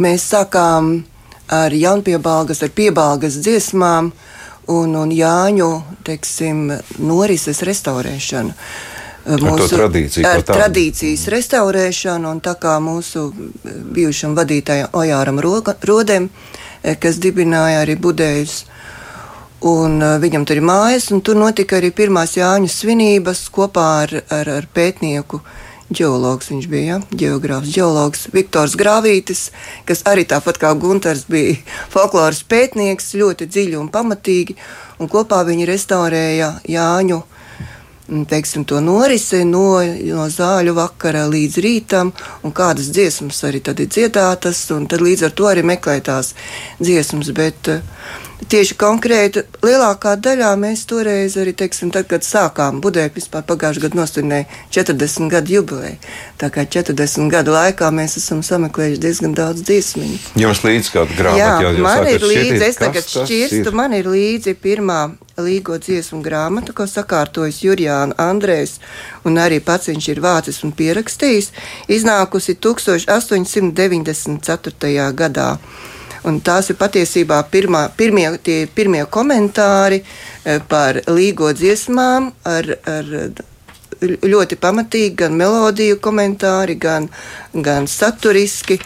Mēs 0.02 0.24
sākām 0.32 1.04
ar 1.52 1.76
jaunpiebalgas, 1.76 2.62
ar 2.64 2.72
piebalgas 2.74 3.38
dziesmām 3.44 4.10
un, 4.72 4.94
un 4.98 5.12
Jāņu, 5.14 5.70
teiksim, 6.06 6.70
norises 6.98 7.62
restaurēšanu. 7.66 8.54
Mūsu 9.42 9.74
tradīciju, 9.74 10.22
ar 10.28 10.44
tradīcijas 10.46 11.26
restaurēšanu, 11.34 12.30
un 12.30 12.40
tā 12.40 12.54
kā 12.62 12.76
mūsu 12.82 13.26
bijušam 13.94 14.36
vadītājam 14.38 14.94
Ojāram 14.94 15.42
Rodem, 15.42 16.28
kas 17.02 17.18
dibināja 17.18 17.82
arī 17.82 17.96
budējus, 17.98 18.60
Un, 19.64 20.02
uh, 20.02 20.18
viņam 20.20 20.44
tur 20.44 20.58
ir 20.58 20.64
mājas, 20.68 21.06
un 21.14 21.22
tur 21.24 21.38
notika 21.40 21.78
arī 21.78 21.88
pirmās 21.96 22.34
Jāņu 22.36 22.68
svinības 22.68 23.46
kopā 23.48 23.86
ar, 24.02 24.12
ar, 24.28 24.50
ar 24.58 24.66
pētnieku. 24.68 25.40
Geologs 25.86 26.50
viņš 26.50 26.66
bija, 26.66 26.96
ja? 26.96 26.98
geogrāfs, 27.14 27.70
geologs 27.70 28.26
Viktors 28.34 28.74
Grāvītis, 28.76 29.52
kas 29.86 30.02
arī 30.10 30.24
tāpat 30.26 30.58
kā 30.58 30.72
Gunārs 30.74 31.24
bija 31.30 31.54
folkloras 31.94 32.42
pētnieks, 32.42 33.14
ļoti 33.16 33.48
dziļi 33.48 33.78
un 33.80 33.88
pamatīgi. 33.94 34.58
Un 35.00 35.08
kopā 35.08 35.40
viņi 35.46 35.70
restaurēja 35.70 36.50
Jāņu 36.68 37.22
mm, 37.22 38.26
teiksim, 38.28 38.66
norisi 38.82 39.40
no, 39.48 39.78
no 40.10 40.28
zāļu 40.28 40.76
vakara 40.76 41.24
līdz 41.32 41.58
rītam, 41.64 42.12
un 42.44 42.52
kādas 42.52 42.92
dziesmas 42.92 43.40
arī 43.48 43.62
tad 43.64 43.80
ir 43.80 43.88
dziedātas, 43.88 44.66
un 44.76 44.84
tad 44.90 45.00
līdz 45.06 45.30
ar 45.30 45.36
to 45.38 45.48
arī 45.48 45.64
meklētās 45.64 46.34
dziesmas. 46.82 47.30
Bet, 47.30 47.72
uh, 47.72 48.25
tieši 48.44 48.76
konkrēti 48.78 49.42
lielākā 49.64 50.12
daļā 50.20 50.50
mēs 50.60 50.84
toreiz 50.88 51.36
arī, 51.40 51.52
teiksim, 51.56 51.90
tad, 51.94 52.04
kad 52.10 52.22
sākām 52.26 52.80
budēt, 52.84 53.14
vispār 53.16 53.42
pagājušajā 53.48 53.84
gadā 53.86 53.96
nosvinēja 54.00 54.46
40 54.76 55.32
gadu 55.32 55.48
jubileju. 55.56 55.96
Tā 56.40 56.46
kā 56.52 56.60
40 56.68 57.32
gadu 57.32 57.50
laikā 57.56 57.86
mēs 57.96 58.12
esam 58.20 58.40
sameklējuši 58.46 59.02
diezgan 59.02 59.32
daudz 59.36 59.60
dziesmiņu. 59.66 60.18
Jums 60.42 60.60
līdzi 60.66 60.88
kāda 60.94 61.12
grāmata? 61.16 61.40
Jā, 61.40 61.52
jā 61.64 61.70
man 61.86 62.02
ir 62.12 62.22
līdzi, 62.28 62.64
es 62.68 62.76
tagad 62.80 63.04
šķirstu, 63.08 63.70
man 63.76 63.90
ir 63.96 64.06
līdzi 64.12 64.52
pirmā 64.60 65.00
līgo 65.40 65.74
dziesmu 65.80 66.18
grāmatu, 66.24 66.70
ko 66.76 66.84
sakārtojas 66.88 67.62
Jurijāna 67.64 68.14
Andrēs, 68.20 68.72
un 69.28 69.32
arī 69.40 69.58
pats 69.64 69.88
viņš 69.90 70.06
ir 70.12 70.18
vācis 70.24 70.58
un 70.64 70.70
pierakstījis, 70.76 71.46
iznākusi 71.92 72.52
1894. 72.60 75.12
gadā. 75.16 75.50
Un 76.26 76.40
tās 76.42 76.70
ir 76.72 76.78
patiesībā 76.80 77.38
pirmā, 77.50 77.84
pirmie, 77.96 78.26
pirmie 78.74 79.04
komentāri 79.06 80.00
eh, 80.02 80.58
par 80.68 80.98
līgo 81.06 81.52
dziesmām 81.54 82.32
ar, 82.44 82.72
ar 82.90 83.12
ļoti 84.02 84.58
pamatīgi 84.60 85.14
gan 85.22 85.36
melodiju 85.38 86.00
komentāri, 86.02 86.76
gan, 86.80 87.08
gan 87.54 87.86
saturiski. 87.86 88.80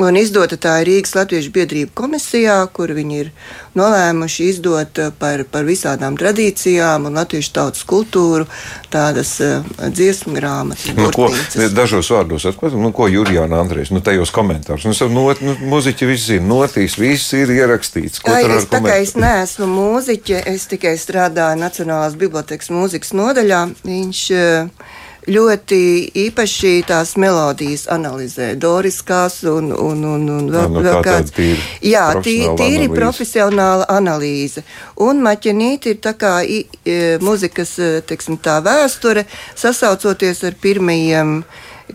Un 0.00 0.16
izdota 0.16 0.56
tā 0.56 0.78
ir 0.80 0.88
Rīgas 0.88 1.12
Latviešu 1.12 1.50
biedrība 1.52 1.92
komisijā, 2.00 2.54
kur 2.72 2.94
viņi 2.96 3.18
ir 3.20 3.28
nolēmuši 3.76 4.46
izdot 4.48 5.00
eh, 5.02 5.10
par, 5.20 5.42
par 5.52 5.66
visādām 5.68 6.16
tradīcijām 6.16 7.10
un 7.10 7.18
latviešu 7.20 7.52
tautas 7.52 7.84
kultūru 7.88 8.46
tādas 8.92 9.34
uh, 9.44 9.66
dziesmu 9.82 10.32
grāmatas. 10.36 10.88
Nu, 10.96 11.10
ko, 11.12 11.28
dažos 11.76 12.08
vārdos 12.12 12.48
atklāt, 12.48 12.76
nu, 12.76 12.88
ko 12.96 13.10
Jurijāna 13.12 13.60
Andrēs, 13.60 13.92
nu, 13.92 14.00
tajos 14.04 14.32
komentāros. 14.32 14.88
Nu, 14.88 15.10
not, 15.12 15.44
nu, 15.44 15.56
muziķi 15.74 16.08
visi 16.08 16.26
zina, 16.34 16.48
notīs, 16.54 16.96
viss 17.00 17.36
ir 17.36 17.52
ierakstīts. 17.52 18.24
Ko 18.24 18.32
Jā, 18.32 18.48
es, 18.56 18.68
tā 18.72 18.80
kā 18.84 18.96
es 19.04 19.12
neesmu 19.16 19.68
mūziķe, 19.68 20.42
es 20.52 20.68
tikai 20.72 20.96
strādāju 21.00 21.60
Nacionālās 21.60 22.16
bibliotekas 22.20 22.72
mūzikas 22.72 23.12
nodaļā. 23.16 23.64
Viņš, 23.84 24.26
uh, 24.40 25.00
ļoti 25.30 25.78
īpaši 26.26 26.72
tās 26.88 27.14
melodijas 27.20 27.84
analizē, 27.92 28.52
doriskās 28.58 29.42
un, 29.46 29.70
un, 29.70 30.04
un, 30.04 30.24
un 30.36 30.48
vēl, 30.50 30.70
nu, 30.72 30.82
vēl 30.82 31.02
kāds. 31.06 31.34
Tīri 31.36 31.58
jā, 31.92 32.06
tīri, 32.24 32.48
tīri 32.58 32.88
profesionāla 32.92 33.86
analīze. 33.92 34.64
Un 35.02 35.22
maķenīti 35.22 35.94
ir 35.94 36.00
tā 36.02 36.14
kā 36.18 36.40
i, 36.42 36.64
i, 36.82 36.96
muzikas, 37.22 37.76
teiksim, 38.08 38.40
tā 38.42 38.58
vēsture, 38.64 39.26
sasaucoties 39.58 40.42
ar 40.48 40.58
pirmajiem, 40.62 41.38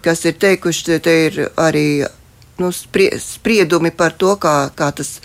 kas 0.03 0.24
ir 0.29 0.39
teikuši, 0.39 1.01
te 1.03 1.17
ir 1.27 1.43
arī 1.60 1.88
nu, 2.57 2.72
sprie, 2.72 3.12
spriedumi 3.19 3.91
par 3.91 4.15
to, 4.17 4.36
kā, 4.41 4.69
kā 4.75 4.91
tas, 4.96 5.17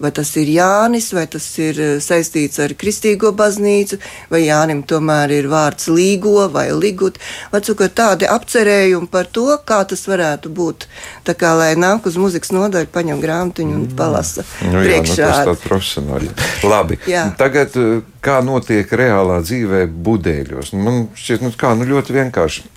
vai 0.00 0.10
tas 0.16 0.30
ir 0.40 0.48
Jānis, 0.54 1.10
vai 1.14 1.26
tas 1.30 1.46
ir 1.60 1.78
eh, 1.80 1.92
saistīts 2.02 2.60
ar 2.62 2.74
Kristīgo 2.78 3.32
baznīcu, 3.36 4.00
vai 4.32 4.42
Jānim 4.46 4.82
tomēr 4.88 5.34
ir 5.36 5.50
vārds 5.52 5.90
līgo 5.92 6.46
vai 6.52 6.68
ligut. 6.72 7.20
Vecuk, 7.52 7.84
tādi 7.94 8.28
apcerējumi 8.30 9.10
par 9.12 9.28
to, 9.28 9.48
kā 9.66 9.82
tas 9.88 10.06
varētu 10.08 10.52
būt. 10.56 10.88
Tā 11.28 11.36
kā 11.38 11.52
lai 11.58 11.72
nāk 11.78 12.08
uz 12.08 12.16
muzikas 12.20 12.54
nodaļu, 12.56 12.90
paņem 12.94 13.20
grāmatiņu 13.22 13.76
un 13.76 13.88
palasa 13.96 14.46
nu, 14.64 14.80
priekšā. 14.80 15.20
Jā, 15.20 15.28
nu, 15.28 15.36
tas 15.36 15.50
tāds 15.52 15.66
profesionāli. 15.66 16.32
Labi, 16.72 17.00
jā. 17.10 17.28
tagad 17.40 17.76
eh, 17.80 18.00
kā 18.24 18.40
notiek 18.46 18.88
reālā 18.88 19.40
dzīvē 19.44 19.84
budēļos? 19.90 20.74
Man 20.80 21.10
šķiet, 21.18 21.44
nu, 21.44 21.52
kā, 21.60 21.74
nu 21.78 21.88
ļoti 21.88 22.16
vienkārši. 22.16 22.68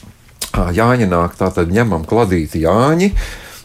Jāņa 0.53 1.07
nāk, 1.09 1.33
tā 1.39 1.47
tad 1.49 1.71
ņemam 1.73 2.03
kladīti 2.05 2.61
Jāņi, 2.61 3.07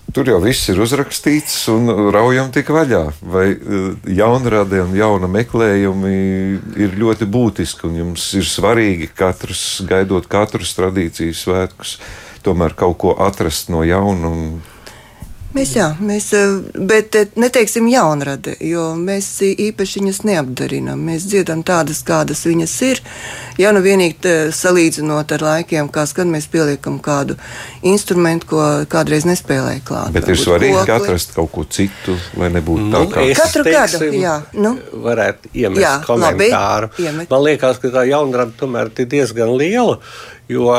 Tur 0.08 0.24
jau 0.24 0.38
viss 0.40 0.70
ir 0.72 0.78
uzrakstīts 0.80 1.54
un 1.68 1.90
raujam 2.14 2.48
tik 2.52 2.70
vaļā. 2.72 3.02
Vai 3.28 3.44
eh, 3.52 3.90
jaunradē 4.16 4.80
un 4.86 4.94
jauna 4.96 5.28
meklējumi 5.28 6.14
ir 6.80 6.96
ļoti 6.96 7.28
būtiski, 7.28 7.84
un 7.90 7.98
jums 8.00 8.24
ir 8.38 8.48
svarīgi 8.48 9.10
katrs, 9.12 9.82
gaidot 9.88 10.24
katrus 10.32 10.72
tradīcijas 10.78 11.44
svētkus, 11.44 11.98
tomēr 12.46 12.72
kaut 12.78 12.96
ko 13.04 13.14
atrast 13.20 13.68
no 13.74 13.84
jauna 13.84 14.32
un 14.32 14.48
Mēs, 15.58 15.72
jā, 15.74 15.86
mēs, 15.98 16.26
eh, 16.38 16.52
bet 16.86 17.16
eh, 17.18 17.32
neteiksim 17.34 17.88
jaunrade, 17.90 18.52
jo 18.62 18.92
mēs 18.94 19.26
īpaši 19.42 20.02
viņas 20.04 20.20
neapdarinām. 20.28 21.00
Mēs 21.08 21.24
dziedam 21.26 21.64
tādas, 21.66 21.98
kādas 22.06 22.44
viņas 22.46 22.74
ir. 22.86 23.00
Ja 23.58 23.72
nu 23.74 23.82
vienīgi 23.82 24.52
salīdzinot 24.54 25.34
ar 25.34 25.42
laikiem, 25.42 25.88
kā 25.90 26.04
skan, 26.06 26.30
mēs 26.30 26.46
pieliekam 26.52 27.00
kādu 27.02 27.34
instrumentu, 27.82 28.52
ko 28.52 28.68
kādreiz 28.92 29.26
nespēlēja 29.26 29.82
klāt. 29.88 30.14
Bet 30.14 30.30
ir 30.30 30.38
svarīgi 30.38 30.78
kokli. 30.78 30.94
atrast 30.94 31.34
kaut 31.34 31.50
ko 31.56 31.66
citu, 31.66 32.14
lai 32.38 32.52
nebūtu 32.54 32.86
nu, 32.86 32.94
tā 32.94 33.02
kā 33.16 33.26
katru 33.42 33.66
teiksim, 33.66 34.06
gadu. 34.06 34.22
Jā, 34.22 34.38
nu. 34.62 34.76
varētu 35.08 35.54
iemest 35.58 35.82
jā, 35.82 35.94
komentāru. 36.06 36.92
Labi, 36.94 37.08
iemet. 37.08 37.34
Man 37.34 37.46
liekas, 37.48 37.82
ka 37.82 37.90
tā 37.98 38.06
jaunrada 38.06 38.54
tomēr 38.62 38.94
ir 38.94 39.10
diezgan 39.10 39.56
liela, 39.58 39.98
jo 40.46 40.70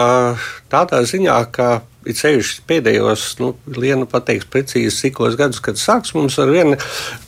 tādā 0.71 1.03
ziņā, 1.03 1.39
ka 1.51 1.81
it 2.11 2.19
sevišķi 2.19 2.65
pēdējos, 2.69 3.25
nu, 3.41 3.53
Lienu 3.79 4.07
pateiks 4.09 4.47
precīzi, 4.49 4.95
cikos 4.95 5.37
gadus, 5.39 5.61
kad 5.63 5.79
sāks 5.79 6.13
mums 6.17 6.37
ar 6.41 6.51
vienu 6.53 6.77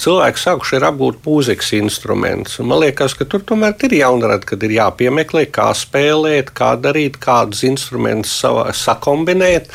cilvēku 0.01 0.41
sākuši 0.41 0.77
ir 0.79 0.87
apgūt 0.89 1.21
mūzikas 1.25 1.71
instrumentus. 1.77 2.59
Un 2.61 2.71
man 2.71 2.81
liekas, 2.83 3.15
ka 3.17 3.27
tur 3.29 3.45
tomēr 3.47 3.75
ir 3.87 3.97
jaunrad, 4.01 4.45
kad 4.47 4.63
ir 4.67 4.75
jāpiemeklē, 4.77 5.45
kā 5.53 5.69
spēlēt, 5.77 6.53
kā 6.57 6.73
darīt, 6.81 7.19
kādus 7.21 7.63
instrumentus 7.67 8.33
savā, 8.43 8.69
sakombinēt. 8.75 9.71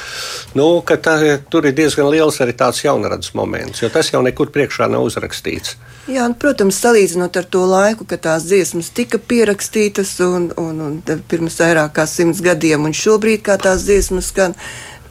Nu, 0.59 0.69
tā, 0.87 1.17
tur 1.53 1.69
ir 1.69 1.77
diezgan 1.77 2.11
liels 2.13 2.41
arī 2.45 2.57
tāds 2.57 2.85
jaunradas 2.85 3.35
moments, 3.39 3.83
jo 3.83 3.93
tas 3.93 4.13
jau 4.13 4.23
nekur 4.27 4.53
priekšā 4.55 4.91
nav 4.93 5.07
uzrakstīts. 5.09 5.77
Jā, 6.07 6.23
un, 6.23 6.37
protams, 6.39 6.77
salīdzinot 6.79 7.35
ar 7.35 7.47
to 7.51 7.65
laiku, 7.67 8.05
kad 8.07 8.21
tās 8.23 8.45
dziesmas 8.47 8.93
tika 8.95 9.19
pierakstītas 9.19 10.13
un, 10.23 10.53
un, 10.55 10.77
un 10.85 11.23
pirms 11.27 11.59
vairāk 11.59 11.97
kā 11.97 12.05
simts 12.07 12.39
gadiem, 12.47 12.87
un 12.87 12.95
šobrīd 12.95 13.43
kā 13.49 13.57
tās 13.59 13.83
dziesmas 13.89 14.31
skan. 14.31 14.55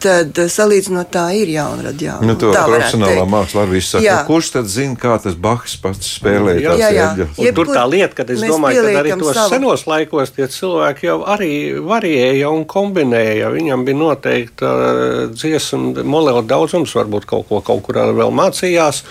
Tad 0.03 0.39
eh, 0.41 0.49
salīdzinot, 0.51 1.09
tā 1.13 1.23
ir 1.37 1.51
jaunrada. 1.53 2.01
Jā, 2.01 2.15
nu, 2.25 2.35
to 2.39 2.51
profesionālā 2.53 3.23
mākslā 3.29 3.65
arī 3.67 3.81
saka. 3.83 4.03
Jā. 4.05 4.17
Kurš 4.27 4.51
tad 4.57 4.69
zina, 4.71 4.97
kā 4.99 5.15
tas 5.23 5.37
Bahs 5.39 5.77
pats 5.81 6.11
spēlē? 6.17 6.57
Jā, 6.63 6.75
jā, 6.81 6.91
jā. 7.15 7.53
Tur 7.55 7.71
tā 7.71 7.85
lieta, 7.89 8.11
ka 8.17 8.27
es 8.35 8.43
domāju, 8.43 8.83
ka 8.85 9.01
arī 9.01 9.15
tos 9.15 9.31
savu. 9.37 9.55
senos 9.55 9.85
laikos 9.89 10.35
tie 10.35 10.49
cilvēki 10.51 11.09
jau 11.09 11.17
arī 11.35 11.53
varēja 11.85 12.51
un 12.53 12.67
kombinēja. 12.69 13.51
Viņam 13.55 13.87
bija 13.87 14.01
noteikti 14.01 14.67
uh, 14.67 15.25
dziesmu 15.33 16.05
molēlu 16.05 16.45
daudzums, 16.49 16.95
varbūt 16.97 17.27
kaut 17.29 17.49
ko 17.49 17.61
kaut 17.65 17.85
kur 17.87 18.01
vēl 18.15 18.33
mācījās. 18.35 19.03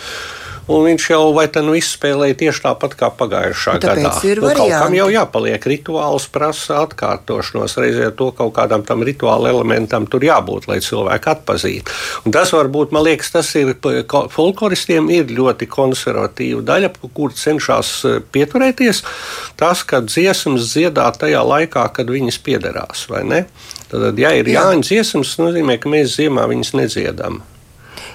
Un 0.64 0.86
viņš 0.86 1.06
jau 1.10 1.24
vai 1.36 1.44
tā 1.52 1.60
nu 1.64 1.74
izspēlēja 1.76 2.38
tieši 2.40 2.62
tāpat 2.64 2.94
kā 2.96 3.10
pagājušā 3.12 3.74
Tāpēc 3.82 4.00
gadā. 4.00 4.12
Ir 4.30 4.40
nu, 4.40 4.48
kaut 4.56 4.72
kam 4.72 4.96
jau 4.96 5.08
jāpaliek 5.12 5.66
rituāls, 5.68 6.26
prasa 6.32 6.78
atkārtošanos. 6.86 7.76
Reizē 7.82 8.08
to 8.16 8.30
kaut 8.36 8.54
kādam 8.56 8.84
tam 8.86 9.04
rituāla 9.04 9.52
elementam 9.52 10.08
tur 10.08 10.24
jābūt, 10.24 10.70
lai 10.70 10.80
cilvēki 10.84 11.32
atpazītu. 11.34 11.98
Un 12.24 12.36
tas 12.36 12.54
varbūt, 12.56 12.96
man 12.96 13.04
liekas, 13.04 13.34
tas 13.36 13.52
ir 13.60 13.74
folkloristiem 14.32 15.12
ir 15.12 15.28
ļoti 15.36 15.68
konservatīva 15.68 16.64
daļa, 16.64 16.94
kur 17.12 17.36
cenšas 17.36 17.94
e, 18.08 18.16
pieturēties. 18.32 19.04
Tas, 19.60 19.84
ka 19.84 20.00
dziesmas 20.08 20.72
dziedā 20.72 21.10
tajā 21.12 21.44
laikā, 21.44 21.90
kad 21.92 22.08
viņas 22.08 22.40
piederās, 22.44 23.04
vai 23.12 23.26
ne? 23.28 23.46
Tad, 23.92 24.16
ja 24.16 24.32
ir 24.32 24.48
Jā. 24.48 24.70
Jāņa 24.70 24.88
dziesmas, 24.88 25.36
nozīmē, 25.42 25.76
ka 25.82 25.92
mēs 25.92 26.16
ziemā 26.16 26.48
viņas 26.48 26.72
nedziedam. 26.80 27.42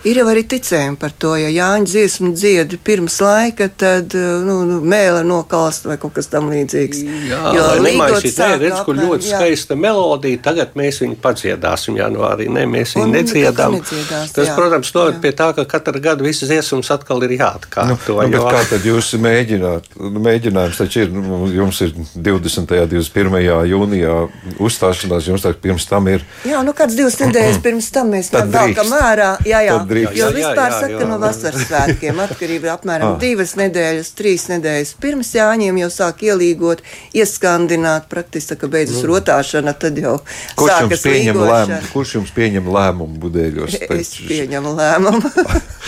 Ir 0.08 0.22
jau 0.22 0.25
arī 0.32 0.46
ticējumi 0.48 0.96
par 1.00 1.12
to, 1.20 1.34
ja 1.36 1.50
Jāņa 1.51 1.88
dziesmu 1.89 2.29
dziedi 2.32 2.77
pirms 2.79 3.18
laika, 3.20 3.68
tad 3.68 4.13
eh, 4.15 4.27
nu, 4.46 4.62
nu, 4.68 4.77
mēlē 4.79 5.25
nokalst 5.27 5.89
vai 5.89 5.98
kaut 6.00 6.13
kas 6.15 6.29
tam 6.32 6.48
līdzīgs. 6.53 7.01
Jā, 7.27 7.39
jo 7.58 7.65
nemaisīt, 7.84 8.38
nē, 8.39 8.50
redz, 8.62 8.77
kur 8.88 8.96
ļoti 8.96 9.27
jā. 9.27 9.41
skaista 9.41 9.75
melodija, 9.75 10.39
tagad 10.46 10.77
mēs 10.79 11.01
viņu 11.03 11.18
padziedāsim 11.20 12.00
janvārī. 12.00 12.48
Nē, 12.48 12.63
mēs 12.72 12.96
viņu 12.96 13.12
nedziedām. 13.12 13.75
Tas, 13.84 14.39
jā, 14.39 14.56
protams, 14.56 14.94
noved 14.96 15.20
pie 15.24 15.34
tā, 15.36 15.50
ka 15.58 15.68
katru 15.68 16.00
gadu 16.03 16.27
visas 16.27 16.48
dziesmas 16.48 16.94
atkal 16.96 17.27
ir 17.27 17.36
jāatkārto. 17.36 18.15
Nu, 18.15 18.29
nu, 18.32 18.46
kā 18.48 18.63
tad 18.72 18.88
jūs 18.88 19.12
mēģināt? 19.20 19.91
Nu, 20.00 20.24
mēģinājums 20.24 20.79
taču 20.79 21.03
ir, 21.03 21.12
nu, 21.12 21.41
jums 21.51 21.84
ir 21.84 21.91
20. 22.15 22.72
21. 22.89 23.38
jūnijā 23.68 24.15
uzstāšanās, 24.63 25.27
jums 25.27 25.44
tā 25.44 25.51
pirms 25.60 25.88
tam 25.89 26.08
ir. 26.12 26.24
Jā, 26.48 26.63
nu 26.63 26.72
kāds 26.77 26.96
divas 26.96 27.20
nedēļas 27.20 27.62
pirms 27.65 27.91
tam 27.94 28.13
mēs 28.15 28.32
tam 28.32 28.51
velkam 28.53 28.96
ārā. 28.96 29.34
Jā, 29.48 29.63
jā 29.68 29.77
drīkst. 29.89 30.17
Jo 30.19 30.29
vispār 30.36 30.60
jā, 30.60 30.69
jā, 30.69 30.79
saka, 30.84 31.00
ka 31.01 31.10
no 31.10 31.17
vasaras 31.22 31.65
svētkiem 31.67 32.22
atkarība 32.25 32.74
apmēram 32.75 33.15
ah. 33.15 33.19
divas 33.22 33.55
nedēļas, 33.60 34.12
trīs 34.17 34.48
nedēļas 34.51 34.93
pirms 35.01 35.34
Jāņiem 35.39 35.81
jau 35.84 35.89
sāk 35.93 36.24
ielīgot, 36.27 36.84
ieskandināt, 37.17 38.10
praktiski, 38.12 38.58
ka 38.60 38.69
beidzas 38.72 39.03
nu. 39.03 39.13
rotāšana, 39.13 39.75
tad 39.79 40.00
jau 40.01 40.17
kurš 40.60 40.74
sākas 40.74 41.05
pieņem 41.05 41.41
lēmumu? 41.43 41.91
Kurš 41.93 42.15
jums 42.19 42.34
pieņem 42.38 42.72
lēmumu 42.77 43.22
budēļos? 43.25 43.79
Es 44.00 44.13
pieņemu 44.24 44.72
lēmumu. 44.77 45.31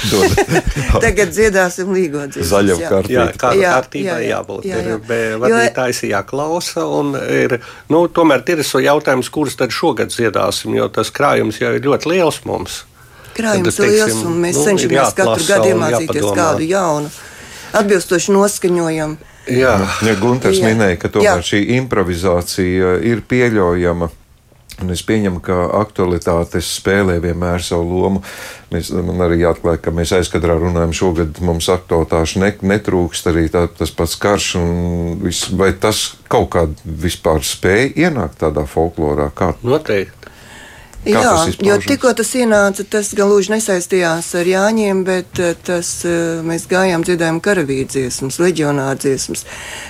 Tagad 1.04 1.32
dziedāsim 1.34 1.92
līgot 1.94 2.34
dziesmas. 2.34 2.52
Zaļam 2.52 2.84
kārtībā. 2.86 3.26
Jā, 3.28 3.40
kā 3.40 3.52
jā, 3.58 3.74
kārtībā 3.78 4.18
jā, 4.18 4.30
jābūt. 4.34 4.68
Jā, 4.68 4.82
jā. 4.86 4.98
Ir 4.98 5.42
vadītājs 5.44 6.04
jāklausa 6.10 6.86
un 7.00 7.16
ir, 7.22 7.58
nu, 7.92 8.06
tomēr 8.12 8.46
ir 8.52 8.64
jautājums, 8.86 9.32
kurus 9.34 9.58
tad 9.60 9.74
šogad 9.76 10.14
dziedāsim, 10.14 10.76
jo 10.78 10.88
tas 10.94 11.14
krājums 11.14 11.62
jau 11.62 11.74
ir 11.76 11.86
ļoti 11.86 12.14
liels 12.14 12.42
mums 12.48 12.86
krājums 13.36 13.82
ir 13.82 13.92
liels, 13.96 14.22
un 14.28 14.40
mēs 14.44 14.60
nu, 14.60 14.68
cenšamies 14.70 15.18
katru 15.18 15.50
gadu 15.50 15.74
iemācīties 15.74 16.32
kādu 16.38 16.70
jaunu, 16.70 17.12
atbilstoši 17.82 18.38
noskaņojumu. 18.38 19.28
Jā, 19.50 19.76
ja 20.06 20.16
Gunārs 20.22 20.62
minēja, 20.62 21.00
ka 21.02 21.10
tomēr 21.10 21.42
Jā. 21.42 21.46
šī 21.54 21.64
improvizācija 21.80 22.98
ir 23.10 23.24
pieļaujama. 23.28 24.12
Un 24.82 24.90
es 24.90 25.04
pieņemu, 25.06 25.42
ka 25.46 25.56
aktualitātes 25.78 26.70
spēlē 26.80 27.20
vienmēr 27.22 27.62
savu 27.62 28.00
lomu. 28.02 28.22
Mēs, 28.74 28.90
man 28.96 29.20
arī 29.22 29.42
jāatklāj, 29.44 29.78
ka 29.84 29.94
mēs 29.94 30.14
aizkadrā 30.18 30.56
runājam, 30.58 30.96
šogad 30.96 31.42
mums 31.46 31.68
aktualitāšu 31.70 32.42
ne, 32.42 32.50
netrūkst 32.72 33.30
arī 33.30 33.46
tā, 33.54 33.68
tas 33.78 33.94
pats 33.94 34.16
karš. 34.22 34.48
Vis, 35.22 35.44
vai 35.54 35.70
tas 35.78 36.16
kaut 36.32 36.50
kādā 36.56 36.98
vispār 37.04 37.46
spēja 37.46 37.92
ienākt 38.08 38.42
tādā 38.42 38.66
folklorā? 38.70 39.30
Kā? 39.38 39.52
Noteikti. 39.62 40.21
Kā 41.02 41.18
Jā, 41.18 41.30
jo 41.66 41.76
tikko 41.82 42.12
tas 42.14 42.30
ienāca, 42.38 42.84
tas 42.86 43.08
gluži 43.18 43.56
nesaistījās 43.56 44.28
ar 44.38 44.46
Jāņiem, 44.46 45.00
bet 45.08 45.40
eh, 45.42 45.56
tas, 45.58 45.88
eh, 46.06 46.44
mēs 46.46 46.68
gājām 46.70 47.02
dziedājām 47.08 47.40
karavīru 47.42 47.88
dziesmas, 47.90 48.38
leģionāru 48.38 49.02
dziesmas, 49.02 49.42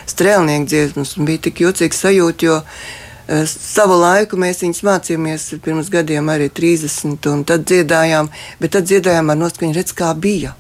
strēlnieku 0.07 0.69
dziesmas, 0.71 1.17
un 1.19 1.27
bija 1.27 1.43
tik 1.49 1.59
jocīgs 1.65 1.99
sajūta, 2.05 2.47
jo 2.47 2.55
eh, 2.61 3.43
savu 3.43 3.99
laiku 3.99 4.39
mēs 4.39 4.63
viņus 4.63 4.79
mācījāmies 4.87 5.49
pirms 5.65 5.91
gadiem 5.91 6.31
arī 6.31 6.47
30, 6.47 7.27
un 7.33 7.43
tad 7.43 7.67
dziedājām, 7.67 8.31
bet 8.63 8.77
tad 8.77 8.87
dziedājām 8.87 9.35
ar 9.35 9.41
noskaņu, 9.43 9.75
redz, 9.81 9.91
kā 9.91 10.13
bija. 10.15 10.55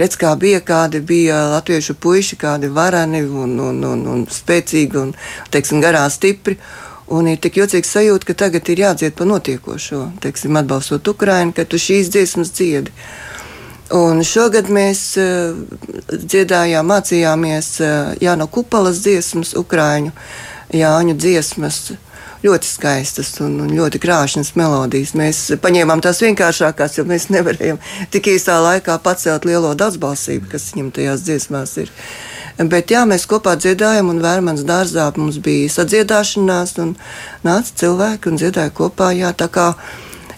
Redz, 0.00 0.16
kā 0.20 0.32
bija, 0.40 0.62
kādi 0.64 1.04
bija 1.04 1.42
latviešu 1.52 1.98
puiši, 2.00 2.40
kādi 2.40 2.72
varani 2.72 3.22
un, 3.28 3.58
un, 3.60 3.84
un, 3.92 4.08
un 4.12 4.26
spēcīgi 4.32 5.04
un, 5.04 5.12
teiksim, 5.52 5.84
garā 5.84 6.08
stipri. 6.12 6.56
Un 7.06 7.28
ir 7.30 7.38
tik 7.38 7.60
jocīgs 7.60 7.92
sajūta, 7.94 8.26
ka 8.26 8.34
tagad 8.34 8.66
ir 8.72 8.80
jādzied 8.82 9.14
par 9.14 9.28
notiekošo, 9.30 10.00
teiksim, 10.22 10.56
atbalstot 10.58 11.06
Ukraiņu, 11.06 11.54
ka 11.54 11.62
tu 11.70 11.78
šīs 11.78 12.10
dziesmas 12.10 12.50
dziedi. 12.56 12.90
Un 13.94 14.24
šogad 14.26 14.66
mēs 14.74 15.02
uh, 15.22 15.54
dziedājām, 16.10 16.90
mācījāmies 16.90 17.70
uh, 17.78 18.16
Jāno 18.18 18.48
Kupalas 18.50 18.98
dziesmas, 19.04 19.54
Ukrāņu 19.54 20.10
Jāņu 20.74 21.14
dziesmas. 21.14 21.80
Ļoti 22.42 22.68
skaistas 22.68 23.30
un, 23.42 23.54
un 23.64 23.70
ļoti 23.74 23.98
krāšņas 24.02 24.52
melodijas. 24.58 25.14
Mēs 25.18 25.38
paņēmām 25.62 26.02
tās 26.04 26.20
vienkāršākās, 26.22 26.98
jo 26.98 27.06
mēs 27.08 27.30
nevarējām 27.32 27.78
tik 28.12 28.28
īsā 28.34 28.58
laikā 28.62 28.98
pacelt 29.02 29.46
lielo 29.48 29.72
daudzbalsību, 29.78 30.50
kas 30.52 30.68
viņam 30.74 30.92
tajās 30.98 31.24
dziesmās 31.26 31.78
ir. 31.80 31.90
Uh, 31.90 32.35
Bet 32.56 32.88
jā, 32.88 33.02
mēs 33.04 33.26
kopā 33.28 33.52
dziedājām, 33.60 34.08
un 34.14 34.22
Vērmans 34.24 34.62
dārzā 34.64 35.10
mums 35.20 35.36
bija 35.44 35.68
sadziedāšanās, 35.74 36.78
un 36.80 36.94
nāca 37.44 37.74
cilvēki 37.82 38.30
un 38.30 38.38
dziedāja 38.40 38.72
kopā. 38.72 39.10
Jā, 39.12 39.34
tā 39.36 39.50
kā 39.52 39.74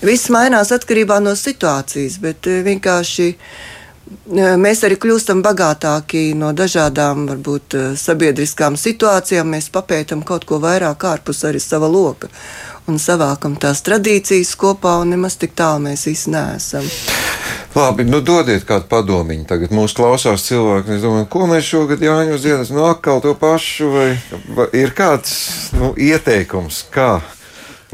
viss 0.03 0.27
mainās 0.35 0.73
atkarībā 0.75 1.21
no 1.23 1.37
situācijas, 1.39 2.19
bet 2.19 2.49
eh, 2.51 2.65
vienkārši 2.67 3.29
eh, 3.31 4.57
mēs 4.59 4.83
arī 4.89 4.99
kļūstam 4.99 5.45
bagātāki 5.47 6.33
no 6.35 6.51
dažādām, 6.51 7.29
varbūt, 7.31 7.79
eh, 7.79 7.95
sabiedriskām 7.95 8.75
situācijām. 8.75 9.55
Mēs 9.55 9.71
papētam 9.71 10.27
kaut 10.27 10.49
ko 10.49 10.59
vairāk 10.65 11.07
ārpus 11.13 11.47
arī 11.47 11.63
sava 11.63 11.87
loka 11.87 12.33
un 12.89 12.99
savākam 13.03 13.57
tās 13.61 13.83
tradīcijas 13.87 14.55
kopā, 14.59 14.99
un 15.03 15.15
nemaz 15.15 15.37
tik 15.41 15.55
tālu 15.59 15.85
mēs 15.89 16.07
visi 16.09 16.33
neesam. 16.35 16.87
Labi, 17.77 18.03
nu 18.09 18.19
dodiet 18.25 18.65
kādu 18.67 18.89
padomiņu. 18.91 19.45
Tagad 19.47 19.73
mūsu 19.77 20.01
klausās 20.01 20.47
cilvēki. 20.49 20.97
Es 20.97 21.05
domāju, 21.05 21.29
ko 21.31 21.47
mēs 21.51 21.69
šogad 21.69 22.03
Jāņos 22.03 22.43
dziedāsim? 22.43 22.79
Nu, 22.79 22.87
atkal 22.89 23.21
to 23.23 23.35
pašu, 23.39 23.91
vai, 23.93 24.09
vai 24.57 24.67
ir 24.81 24.95
kāds 24.97 25.35
nu, 25.77 25.93
ieteikums, 25.95 26.87
kā, 26.95 27.21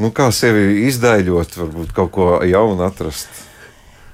nu, 0.01 0.09
kā 0.15 0.31
sevi 0.33 0.87
izdaļot, 0.87 1.59
varbūt 1.59 1.93
kaut 1.97 2.13
ko 2.15 2.29
jaunu 2.47 2.87
atrast? 2.87 3.43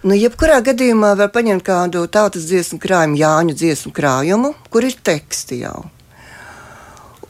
Nu, 0.02 0.18
jebkurā 0.18 0.60
gadījumā 0.66 1.14
var 1.20 1.30
paņemt 1.30 1.64
kādu 1.64 2.04
tautas 2.10 2.50
dziesmu 2.50 2.82
krājumu, 2.82 3.20
Jāņu 3.22 3.58
dziesmu 3.62 3.94
krājumu, 3.94 4.56
kur 4.74 4.88
ir 4.88 4.98
teksti 4.98 5.62
jau. 5.62 5.86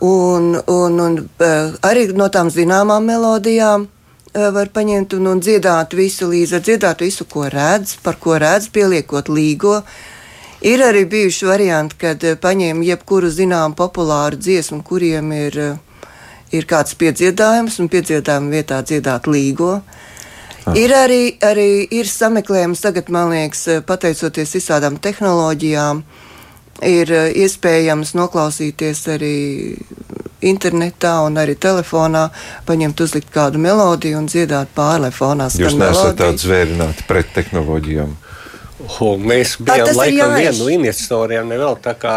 Un, 0.02 0.54
un, 0.66 1.00
un 1.00 1.18
eh, 1.22 1.74
arī 1.86 2.08
no 2.18 2.28
tām 2.34 2.50
zināmām 2.50 3.06
melodijām 3.06 3.90
Eh, 4.32 4.48
var 4.56 4.70
paņemt 4.72 5.12
un, 5.18 5.26
un 5.28 5.40
dziedāt 5.44 5.92
visu 5.92 6.30
līdzi 6.32 6.62
dziedāt 6.64 7.02
visu, 7.04 7.26
ko 7.28 7.50
redz, 7.52 7.98
par 8.00 8.16
ko 8.16 8.38
redz, 8.40 8.70
pieliekot 8.72 9.28
līgo. 9.28 9.82
Ir 10.64 10.84
arī 10.86 11.02
bijuši 11.12 11.50
varianti, 11.50 11.98
kad 12.00 12.24
eh, 12.24 12.38
paņēma 12.40 12.86
jebkuru 12.94 13.28
zināmu 13.28 13.76
populāru 13.76 14.40
dziesmu, 14.40 14.80
kuriem 14.88 15.34
ir, 15.36 15.58
ir 16.56 16.70
kāds 16.70 16.96
piedziedājums, 16.96 17.82
un 17.84 17.92
piedziedājuma 17.92 18.56
vietā 18.56 18.80
dziedāt 18.88 19.28
līgo. 19.28 19.82
Ah. 20.64 20.80
Ir 20.80 20.96
arī, 20.96 21.36
arī 21.44 21.68
ir 21.92 22.08
sameklējums, 22.08 22.86
tagad, 22.88 23.12
man 23.12 23.34
liekas, 23.36 23.84
pateicoties 23.84 24.56
visādām 24.62 24.96
tehnoloģijām, 24.96 26.06
ir 26.86 27.12
iespējams 27.12 28.16
noklausīties 28.18 29.04
arī 29.16 29.36
internetā 30.42 31.20
un 31.26 31.38
arī 31.38 31.56
telefonā 31.62 32.28
paņemt, 32.66 33.06
uzlikt 33.06 33.30
kādu 33.34 33.62
melodiju 33.62 34.18
un 34.22 34.28
dziedāt 34.32 34.74
pārlefonā. 34.78 35.52
Jūs 35.54 35.78
neesat 35.78 36.18
tāds 36.22 36.48
zvērināti 36.48 37.08
pret 37.10 37.32
tehnoloģijām. 37.38 38.18
Oh, 38.82 39.14
mēs 39.14 39.56
bijām 39.62 39.92
laikam 39.94 40.34
viena 40.34 40.54
no 40.58 40.68
investoriem, 40.74 41.46
nevēl 41.52 41.78
tā 41.84 41.94
kā 42.02 42.16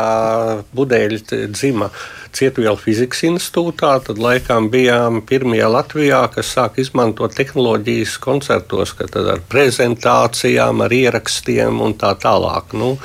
budeļi 0.75 1.21
dzima 1.53 1.91
Cietvielu 2.35 2.75
fizikas 2.81 3.21
institūtā, 3.29 3.93
tad 4.09 4.19
laikam 4.19 4.67
bijām 4.73 5.21
pirmie 5.29 5.63
Latvijā, 5.71 6.25
kas 6.35 6.51
sāk 6.57 6.81
izmantot 6.83 7.37
tehnoloģijas 7.37 8.17
koncertos, 8.25 8.95
kad 8.99 9.15
ar 9.21 9.45
prezentācijām, 9.53 10.83
ar 10.83 10.97
ierakstiem 10.97 11.79
un 11.85 11.95
tā 12.01 12.15
tālāk. 12.19 12.75
Nu, 12.75 12.97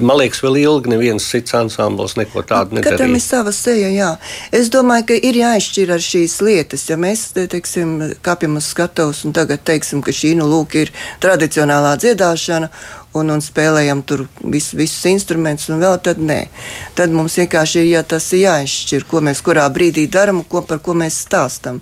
Man 0.00 0.18
liekas, 0.20 0.42
vēl 0.44 0.58
ilgi 0.60 0.92
neviens 0.92 1.24
cits 1.30 1.54
ansamblis 1.56 2.16
neko 2.18 2.42
tādu 2.46 2.76
nedarīja. 2.76 2.98
Katram 2.98 3.16
ir 3.16 3.22
sava 3.24 3.54
seja, 3.54 3.88
jā. 3.92 4.10
Es 4.54 4.68
domāju, 4.72 5.08
ka 5.10 5.18
ir 5.30 5.38
jāizšķir 5.40 5.94
ar 5.94 6.04
šīs 6.04 6.36
lietas. 6.44 6.86
Ja 6.90 6.98
mēs, 7.00 7.28
teiksim, 7.36 7.96
kāpjam 8.26 8.58
uz 8.60 8.68
skatuves 8.74 9.24
un 9.28 9.36
tagad 9.36 9.64
teiksim, 9.66 10.04
ka 10.04 10.14
šī 10.14 10.34
nu 10.40 10.48
lūk 10.50 10.76
ir 10.82 10.92
tradicionālā 11.24 11.96
dziedāšana 12.02 12.70
un, 13.16 13.32
un 13.32 13.42
spēlējam 13.42 14.02
tur 14.06 14.24
vis, 14.44 14.70
visus 14.76 15.04
instrumentus, 15.10 15.70
un 15.72 15.80
vēl 15.82 15.98
tad 16.04 16.20
nē. 16.22 16.40
Tad 16.98 17.14
mums 17.14 17.38
vienkārši 17.40 17.82
ir 17.82 17.88
jā, 17.94 18.02
tas 18.14 18.28
jāizšķir, 18.36 19.06
ko 19.10 19.22
mēs 19.24 19.42
kurā 19.46 19.66
brīdī 19.72 20.06
darām, 20.12 20.42
ko, 20.48 20.62
par 20.66 20.82
ko 20.84 20.96
mēs 20.98 21.22
stāstam. 21.26 21.80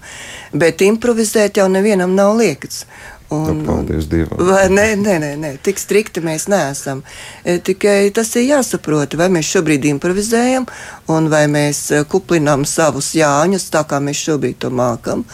Bet 0.55 0.85
improvizēt 0.87 1.61
jau 1.61 1.68
nevienam 1.72 2.14
nav 2.16 2.37
liekts. 2.38 2.85
Un, 3.34 3.58
nu, 3.58 3.64
paldies 3.66 4.06
Dievam. 4.10 4.38
Vai, 4.46 4.66
nē, 4.72 4.86
nē, 5.00 5.14
nē, 5.22 5.30
nē, 5.40 5.50
tik 5.64 5.80
strikti 5.80 6.22
mēs 6.24 6.46
neesam. 6.52 7.02
E, 7.42 7.58
tikai 7.64 8.10
tas 8.14 8.30
ir 8.38 8.46
jāsaprot, 8.48 9.16
vai 9.18 9.28
mēs 9.34 9.50
šobrīd 9.54 9.86
improvizējam, 9.90 10.66
un 11.12 11.28
vai 11.32 11.44
mēs 11.50 11.84
e, 11.90 12.02
kuplinām 12.10 12.66
savus 12.68 13.12
jāņus 13.18 13.68
tā, 13.74 13.84
kā 13.88 14.00
mēs 14.04 14.22
šobrīd 14.28 14.60
to 14.64 14.72
mākam. 14.74 15.24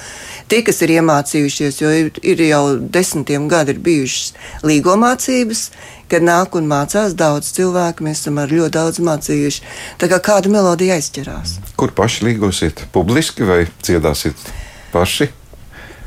Tie, 0.50 0.62
kas 0.66 0.82
ir 0.82 0.96
iemācījušies, 0.98 1.80
jo 1.82 1.94
ir, 1.94 2.12
ir 2.26 2.44
jau 2.48 2.64
desmitiem 2.80 3.48
gadi 3.50 3.76
bijušas 3.78 4.64
līgomācības, 4.66 5.66
kad 6.10 6.26
nāk 6.26 6.56
un 6.58 6.66
mācās 6.70 7.14
daudz 7.18 7.52
cilvēku, 7.54 8.06
mēs 8.06 8.24
esam 8.24 8.40
ar 8.42 8.50
ļoti 8.50 8.74
daudz 8.78 9.02
mācījuši. 9.06 9.66
Tā 10.02 10.10
kā 10.10 10.18
kāda 10.30 10.50
melodija 10.52 10.98
aizķerās. 10.98 11.58
Kur 11.78 11.94
paši 11.96 12.30
līgosiet? 12.30 12.86
Publiski 12.94 13.46
vai 13.46 13.62
dziedāsiet 13.82 14.50
paši? 14.94 15.30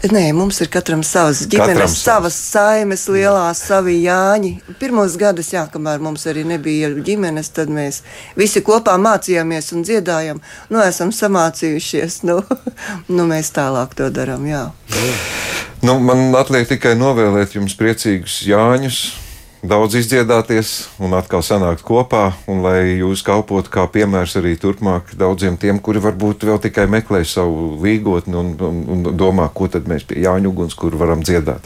Nē, 0.04 0.34
mums 0.36 0.58
ir 0.60 0.68
katram 0.68 1.00
savas 1.08 1.46
ģimenes, 1.48 1.78
katram 1.78 1.92
savas 1.96 2.36
saimes, 2.36 3.06
lielās, 3.08 3.62
savi 3.70 3.94
jāņi. 4.04 4.50
Pirmos 4.82 5.16
gadus, 5.16 5.54
jā, 5.54 5.62
kamēr 5.72 6.04
mums 6.04 6.26
arī 6.28 6.44
nebija 6.48 6.90
ģimenes, 7.08 7.54
tad 7.56 7.72
mēs 7.72 8.02
visi 8.36 8.60
kopā 8.68 8.98
mācījāmies 9.00 9.72
un 9.72 9.86
dziedājām. 9.88 10.42
Nu, 10.74 10.82
esam 10.84 11.14
samācījušies, 11.16 12.20
nu, 12.28 12.42
nu 13.16 13.28
mēs 13.32 13.54
tālāk 13.56 13.96
to 13.96 14.12
darām, 14.12 14.44
jā. 14.52 14.66
Nu, 15.88 15.96
man 16.04 16.36
atliek 16.36 16.68
tikai 16.68 16.98
novēlēt 17.00 17.56
jums 17.56 17.78
priecīgus 17.80 18.42
Jāņus, 18.50 19.00
daudz 19.64 19.96
izdziedāties 19.98 20.72
un 21.04 21.16
atkal 21.16 21.44
sanākt 21.46 21.84
kopā, 21.88 22.34
un 22.52 22.62
lai 22.66 23.00
jūs 23.00 23.24
kalpotu 23.26 23.72
kā 23.74 23.86
piemērs 23.92 24.36
arī 24.40 24.54
turpmāk 24.60 25.14
daudziem 25.20 25.58
tiem, 25.60 25.80
kuri 25.84 26.02
varbūt 26.04 26.44
vēl 26.50 26.60
tikai 26.66 26.86
meklē 26.92 27.24
savu 27.28 27.78
līgotni 27.84 28.38
un, 28.40 28.54
un, 28.60 28.84
un 28.96 29.08
domā, 29.18 29.48
ko 29.56 29.70
tad 29.72 29.88
mēs 29.90 30.06
pie 30.10 30.22
Jāņa 30.26 30.52
uguns, 30.52 30.76
kur 30.78 30.98
varam 31.00 31.24
dziedāt. 31.24 31.66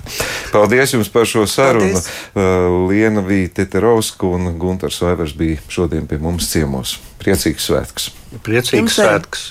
Paldies 0.53 0.93
jums 0.93 1.11
par 1.13 1.27
šo 1.29 1.47
sarunu. 1.49 1.97
Paldies. 1.97 2.11
Uh, 2.37 2.87
Liena 2.91 3.25
Vīte 3.25 3.65
Terovska 3.69 4.29
un 4.29 4.53
Guntars 4.61 5.01
Vaivers 5.01 5.35
bija 5.37 5.59
šodien 5.71 6.07
pie 6.09 6.21
mums 6.21 6.51
ciemos. 6.53 6.97
Priecīgs 7.17 7.65
svētks! 7.67 8.11
Priecīgs 8.45 8.99
svētks! 8.99 9.47